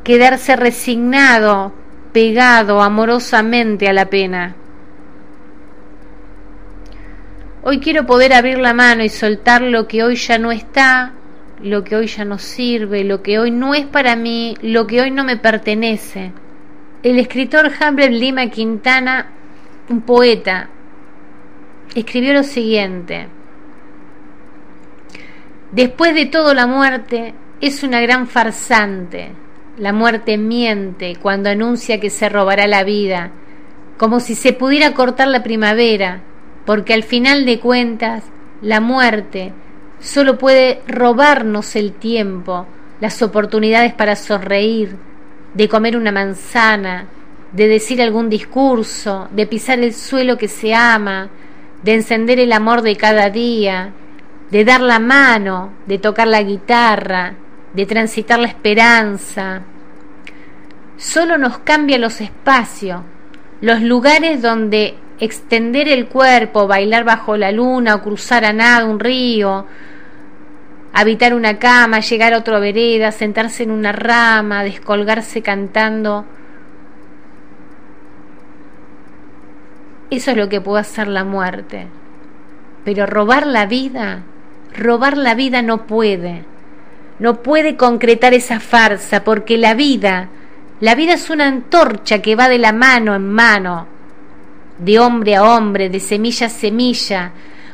quedarse 0.05 0.57
resignado, 0.57 1.73
pegado 2.13 2.83
amorosamente 2.83 3.89
a 3.89 3.93
la 3.93 4.07
pena. 4.07 4.57
Hoy 7.63 7.79
quiero 7.79 8.07
poder 8.07 8.33
abrir 8.33 8.59
la 8.59 8.75
mano 8.75 9.05
y 9.05 9.09
soltar 9.09 9.63
lo 9.63 9.87
que 9.87 10.03
hoy 10.03 10.17
ya 10.17 10.37
no 10.39 10.51
está, 10.51 11.13
lo 11.63 11.85
que 11.85 11.95
hoy 11.95 12.09
ya 12.09 12.25
no 12.25 12.39
sirve, 12.39 13.05
lo 13.05 13.23
que 13.23 13.39
hoy 13.39 13.53
no 13.53 13.75
es 13.75 13.87
para 13.87 14.17
mí, 14.17 14.57
lo 14.63 14.87
que 14.87 15.01
hoy 15.01 15.13
no 15.13 15.23
me 15.23 15.37
pertenece. 15.37 16.33
El 17.05 17.21
escritor 17.21 17.71
Hamlet 17.81 18.11
Lima 18.11 18.49
Quintana, 18.49 19.29
un 19.89 20.03
poeta, 20.03 20.69
escribió 21.95 22.33
lo 22.33 22.43
siguiente. 22.43 23.29
Después 25.71 26.15
de 26.15 26.27
todo 26.27 26.55
la 26.55 26.67
muerte 26.67 27.35
es 27.61 27.83
una 27.85 28.01
gran 28.01 28.27
farsante. 28.27 29.31
La 29.79 29.95
muerte 29.95 30.37
miente 30.37 31.17
cuando 31.17 31.49
anuncia 31.49 31.99
que 31.99 32.11
se 32.11 32.29
robará 32.29 32.67
la 32.67 32.85
vida, 32.85 33.31
como 33.97 34.21
si 34.21 34.35
se 34.35 34.53
pudiera 34.53 34.93
cortar 34.93 35.29
la 35.29 35.43
primavera, 35.43 36.21
porque 36.67 36.93
al 36.93 37.03
final 37.03 37.47
de 37.47 37.59
cuentas 37.59 38.25
la 38.61 38.81
muerte 38.81 39.55
solo 39.99 40.37
puede 40.37 40.83
robarnos 40.87 41.75
el 41.75 41.93
tiempo, 41.93 42.67
las 43.01 43.23
oportunidades 43.23 43.95
para 43.95 44.15
sonreír, 44.15 44.97
de 45.55 45.69
comer 45.71 45.97
una 45.97 46.13
manzana, 46.13 47.07
de 47.53 47.67
decir 47.67 48.03
algún 48.03 48.29
discurso, 48.29 49.29
de 49.31 49.47
pisar 49.47 49.79
el 49.79 49.95
suelo 49.95 50.37
que 50.37 50.49
se 50.49 50.75
ama, 50.75 51.31
de 51.83 51.95
encender 51.95 52.39
el 52.41 52.53
amor 52.53 52.83
de 52.83 52.97
cada 52.97 53.31
día, 53.31 53.93
de 54.51 54.65
dar 54.67 54.83
la 54.83 54.99
mano, 54.99 55.73
de 55.87 55.99
tocar 55.99 56.29
la 56.29 56.43
guitarra, 56.43 57.37
de 57.75 57.87
transitar 57.87 58.39
la 58.39 58.49
esperanza. 58.49 59.63
Solo 60.97 61.39
nos 61.39 61.59
cambia 61.59 61.99
los 61.99 62.21
espacios, 62.21 63.01
los 63.61 63.81
lugares 63.83 64.43
donde 64.43 64.97
extender 65.19 65.89
el 65.89 66.07
cuerpo, 66.07 66.67
bailar 66.67 67.05
bajo 67.05 67.37
la 67.37 67.53
luna 67.53 67.97
o 67.97 68.03
cruzar 68.03 68.45
a 68.45 68.53
nada 68.53 68.85
un 68.85 69.01
río, 69.01 69.67
habitar 70.93 71.35
una 71.35 71.59
cama, 71.59 72.01
llegar 72.01 72.35
a 72.35 72.39
otra 72.39 72.59
vereda, 72.59 73.13
sentarse 73.13 73.63
en 73.63 73.71
una 73.71 73.93
rama, 73.93 74.65
descolgarse 74.65 75.43
cantando. 75.43 76.25
Eso 80.11 80.33
es 80.33 80.37
lo 80.37 80.49
que 80.49 80.61
puede 80.61 80.83
hacer 80.83 81.09
la 81.09 81.25
muerte. 81.25 81.87
Pero 82.85 83.07
robar 83.07 83.47
la 83.47 83.67
vida 83.67 84.25
robar 84.77 85.17
la 85.17 85.35
vida 85.35 85.63
no 85.63 85.87
puede, 85.87 86.45
no 87.23 87.41
puede 87.41 87.77
concretar 87.77 88.35
esa 88.35 88.59
farsa, 88.59 89.23
porque 89.23 89.57
la 89.57 89.75
vida, 89.75 90.29
la 90.81 90.97
vida 90.97 91.13
es 91.13 91.31
una 91.31 91.47
antorcha 91.47 92.21
que 92.21 92.35
va 92.35 92.49
de 92.49 92.59
la 92.59 92.73
mano 92.73 93.15
en 93.15 93.31
mano, 93.31 93.87
de 94.81 94.99
hombre 94.99 95.37
a 95.37 95.45
hombre, 95.45 95.89
de 95.89 96.01
semilla 96.01 96.49
a 96.49 96.51
semilla, 96.51 97.31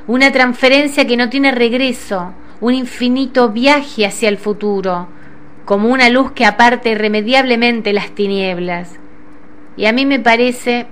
una 0.06 0.30
transferencia 0.32 1.06
que 1.06 1.16
no 1.16 1.30
tiene 1.30 1.50
regreso, 1.50 2.34
un 2.60 2.74
infinito 2.74 3.48
viaje 3.48 4.04
hacia 4.04 4.28
el 4.28 4.36
futuro, 4.36 5.08
como 5.64 5.88
una 5.88 6.10
luz 6.10 6.32
que 6.32 6.44
aparte 6.44 6.90
irremediablemente 6.90 7.94
las 7.94 8.10
tinieblas. 8.10 8.96
Y 9.78 9.86
a 9.86 9.94
mí 9.94 10.04
me 10.04 10.20
parece 10.20 10.88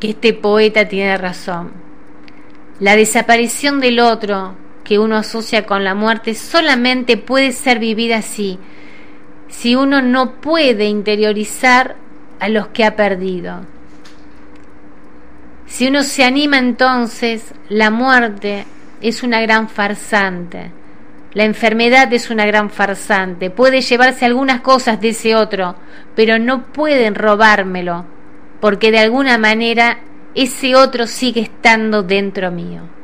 que 0.00 0.08
este 0.08 0.32
poeta 0.32 0.88
tiene 0.88 1.18
razón. 1.18 1.70
La 2.80 2.96
desaparición 2.96 3.78
del 3.80 4.00
otro 4.00 4.54
que 4.88 4.98
uno 4.98 5.18
asocia 5.18 5.66
con 5.66 5.84
la 5.84 5.94
muerte 5.94 6.34
solamente 6.34 7.18
puede 7.18 7.52
ser 7.52 7.78
vivida 7.78 8.16
así, 8.16 8.58
si 9.46 9.76
uno 9.76 10.00
no 10.00 10.40
puede 10.40 10.86
interiorizar 10.86 11.96
a 12.40 12.48
los 12.48 12.68
que 12.68 12.86
ha 12.86 12.96
perdido. 12.96 13.66
Si 15.66 15.88
uno 15.88 16.02
se 16.02 16.24
anima 16.24 16.56
entonces, 16.56 17.52
la 17.68 17.90
muerte 17.90 18.64
es 19.02 19.22
una 19.22 19.42
gran 19.42 19.68
farsante. 19.68 20.70
La 21.34 21.44
enfermedad 21.44 22.10
es 22.14 22.30
una 22.30 22.46
gran 22.46 22.70
farsante. 22.70 23.50
Puede 23.50 23.82
llevarse 23.82 24.24
algunas 24.24 24.62
cosas 24.62 25.02
de 25.02 25.10
ese 25.10 25.36
otro, 25.36 25.76
pero 26.16 26.38
no 26.38 26.64
pueden 26.64 27.14
robármelo, 27.14 28.06
porque 28.58 28.90
de 28.90 29.00
alguna 29.00 29.36
manera 29.36 29.98
ese 30.34 30.74
otro 30.76 31.06
sigue 31.06 31.42
estando 31.42 32.02
dentro 32.02 32.50
mío. 32.50 32.97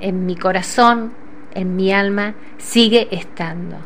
En 0.00 0.26
mi 0.26 0.36
corazón, 0.36 1.12
en 1.54 1.76
mi 1.76 1.92
alma, 1.92 2.34
sigue 2.58 3.08
estando. 3.10 3.76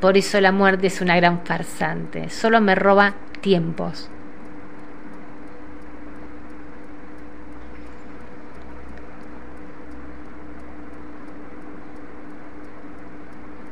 Por 0.00 0.16
eso 0.16 0.40
la 0.40 0.52
muerte 0.52 0.88
es 0.88 1.00
una 1.00 1.16
gran 1.16 1.44
farsante, 1.44 2.28
solo 2.30 2.60
me 2.60 2.74
roba 2.74 3.14
tiempos. 3.40 4.08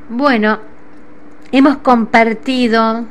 Bueno, 0.09 0.59
hemos 1.53 1.78
compartido 1.78 3.05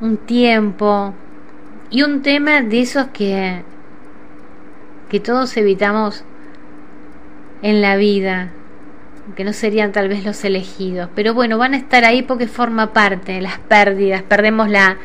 un 0.00 0.16
tiempo 0.18 1.14
y 1.90 2.02
un 2.02 2.22
tema 2.22 2.60
de 2.60 2.80
esos 2.80 3.06
que, 3.08 3.62
que 5.08 5.20
todos 5.20 5.56
evitamos 5.56 6.24
en 7.62 7.80
la 7.82 7.96
vida, 7.96 8.50
que 9.34 9.44
no 9.44 9.52
serían 9.52 9.92
tal 9.92 10.08
vez 10.08 10.24
los 10.24 10.44
elegidos, 10.44 11.10
pero 11.14 11.34
bueno, 11.34 11.58
van 11.58 11.74
a 11.74 11.76
estar 11.76 12.04
ahí 12.04 12.22
porque 12.22 12.46
forma 12.46 12.92
parte 12.92 13.32
de 13.32 13.40
las 13.40 13.58
pérdidas, 13.58 14.22
perdemos 14.22 14.68
la, 14.68 14.98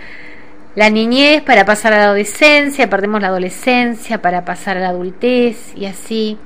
la 0.76 0.90
niñez 0.90 1.42
para 1.42 1.66
pasar 1.66 1.94
a 1.94 1.98
la 1.98 2.04
adolescencia, 2.06 2.90
perdemos 2.90 3.22
la 3.22 3.30
adolescencia 3.30 4.22
para 4.22 4.46
pasar 4.46 4.78
a 4.78 4.82
la 4.82 4.90
adultez 4.90 5.74
y 5.76 5.86
así. 5.86 6.38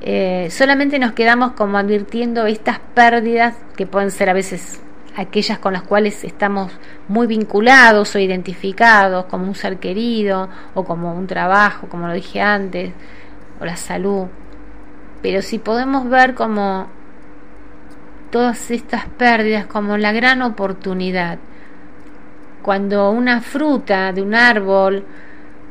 Eh, 0.00 0.48
solamente 0.50 0.98
nos 0.98 1.12
quedamos 1.12 1.52
como 1.52 1.76
advirtiendo 1.76 2.46
estas 2.46 2.78
pérdidas 2.94 3.56
que 3.76 3.84
pueden 3.84 4.12
ser 4.12 4.30
a 4.30 4.32
veces 4.32 4.80
aquellas 5.18 5.58
con 5.58 5.72
las 5.72 5.82
cuales 5.82 6.22
estamos 6.22 6.70
muy 7.08 7.26
vinculados 7.26 8.14
o 8.14 8.20
identificados 8.20 9.24
como 9.24 9.46
un 9.46 9.56
ser 9.56 9.78
querido 9.78 10.48
o 10.74 10.84
como 10.84 11.12
un 11.12 11.26
trabajo, 11.26 11.88
como 11.88 12.06
lo 12.06 12.14
dije 12.14 12.40
antes, 12.40 12.92
o 13.60 13.64
la 13.64 13.76
salud. 13.76 14.28
Pero 15.20 15.42
si 15.42 15.58
podemos 15.58 16.08
ver 16.08 16.34
como 16.34 16.86
todas 18.30 18.70
estas 18.70 19.06
pérdidas 19.06 19.66
como 19.66 19.96
la 19.96 20.12
gran 20.12 20.40
oportunidad, 20.40 21.38
cuando 22.62 23.10
una 23.10 23.40
fruta 23.40 24.12
de 24.12 24.22
un 24.22 24.36
árbol 24.36 25.04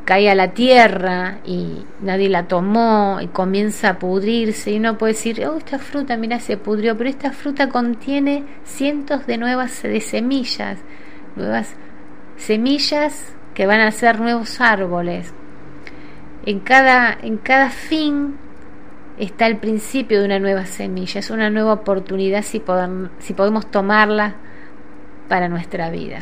cae 0.08 0.30
a 0.30 0.36
la 0.36 0.54
tierra 0.54 1.40
y 1.44 1.84
nadie 2.00 2.30
la 2.30 2.48
tomó 2.48 3.20
y 3.20 3.28
comienza 3.28 3.90
a 3.90 4.00
pudrirse 4.00 4.72
y 4.72 4.78
uno 4.78 4.98
puede 4.98 5.12
decir, 5.12 5.46
oh, 5.46 5.58
esta 5.58 5.80
fruta, 5.80 6.16
mira, 6.16 6.40
se 6.40 6.56
pudrió, 6.56 6.98
pero 6.98 7.10
esta 7.10 7.34
fruta 7.34 7.68
contiene 7.68 8.46
cientos 8.64 9.28
de 9.28 9.38
nuevas 9.38 9.84
de 9.84 10.00
semillas, 10.00 10.80
nuevas 11.36 11.76
semillas 12.38 13.36
que 13.54 13.66
van 13.66 13.82
a 13.82 13.92
ser 13.92 14.22
nuevos 14.22 14.62
árboles. 14.62 15.34
En 16.46 16.62
cada, 16.62 17.18
en 17.22 17.36
cada 17.36 17.70
fin 17.70 18.38
está 19.18 19.46
el 19.46 19.58
principio 19.58 20.22
de 20.22 20.26
una 20.26 20.40
nueva 20.40 20.68
semilla, 20.68 21.20
es 21.20 21.30
una 21.32 21.50
nueva 21.50 21.74
oportunidad 21.74 22.44
si, 22.44 22.64
si 23.20 23.34
podemos 23.34 23.70
tomarla 23.70 24.36
para 25.28 25.50
nuestra 25.50 25.90
vida 25.90 26.22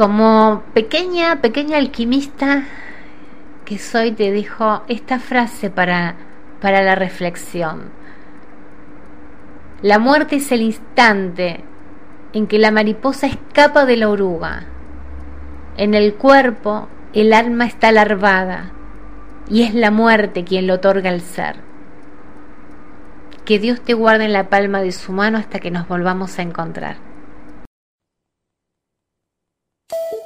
como 0.00 0.62
pequeña, 0.72 1.42
pequeña 1.42 1.76
alquimista 1.76 2.62
que 3.66 3.76
soy, 3.76 4.12
te 4.12 4.32
dejo 4.32 4.82
esta 4.88 5.18
frase 5.18 5.68
para, 5.68 6.14
para 6.62 6.80
la 6.80 6.94
reflexión. 6.94 7.90
La 9.82 9.98
muerte 9.98 10.36
es 10.36 10.50
el 10.52 10.62
instante 10.62 11.64
en 12.32 12.46
que 12.46 12.58
la 12.58 12.70
mariposa 12.70 13.26
escapa 13.26 13.84
de 13.84 13.98
la 13.98 14.08
oruga. 14.08 14.62
En 15.76 15.92
el 15.92 16.14
cuerpo 16.14 16.88
el 17.12 17.34
alma 17.34 17.66
está 17.66 17.92
larvada 17.92 18.72
y 19.50 19.64
es 19.64 19.74
la 19.74 19.90
muerte 19.90 20.44
quien 20.44 20.66
lo 20.66 20.76
otorga 20.76 21.10
al 21.10 21.20
ser. 21.20 21.56
Que 23.44 23.58
Dios 23.58 23.82
te 23.82 23.92
guarde 23.92 24.24
en 24.24 24.32
la 24.32 24.48
palma 24.48 24.80
de 24.80 24.92
su 24.92 25.12
mano 25.12 25.36
hasta 25.36 25.58
que 25.58 25.70
nos 25.70 25.86
volvamos 25.88 26.38
a 26.38 26.42
encontrar. 26.42 27.09
Si 29.90 30.19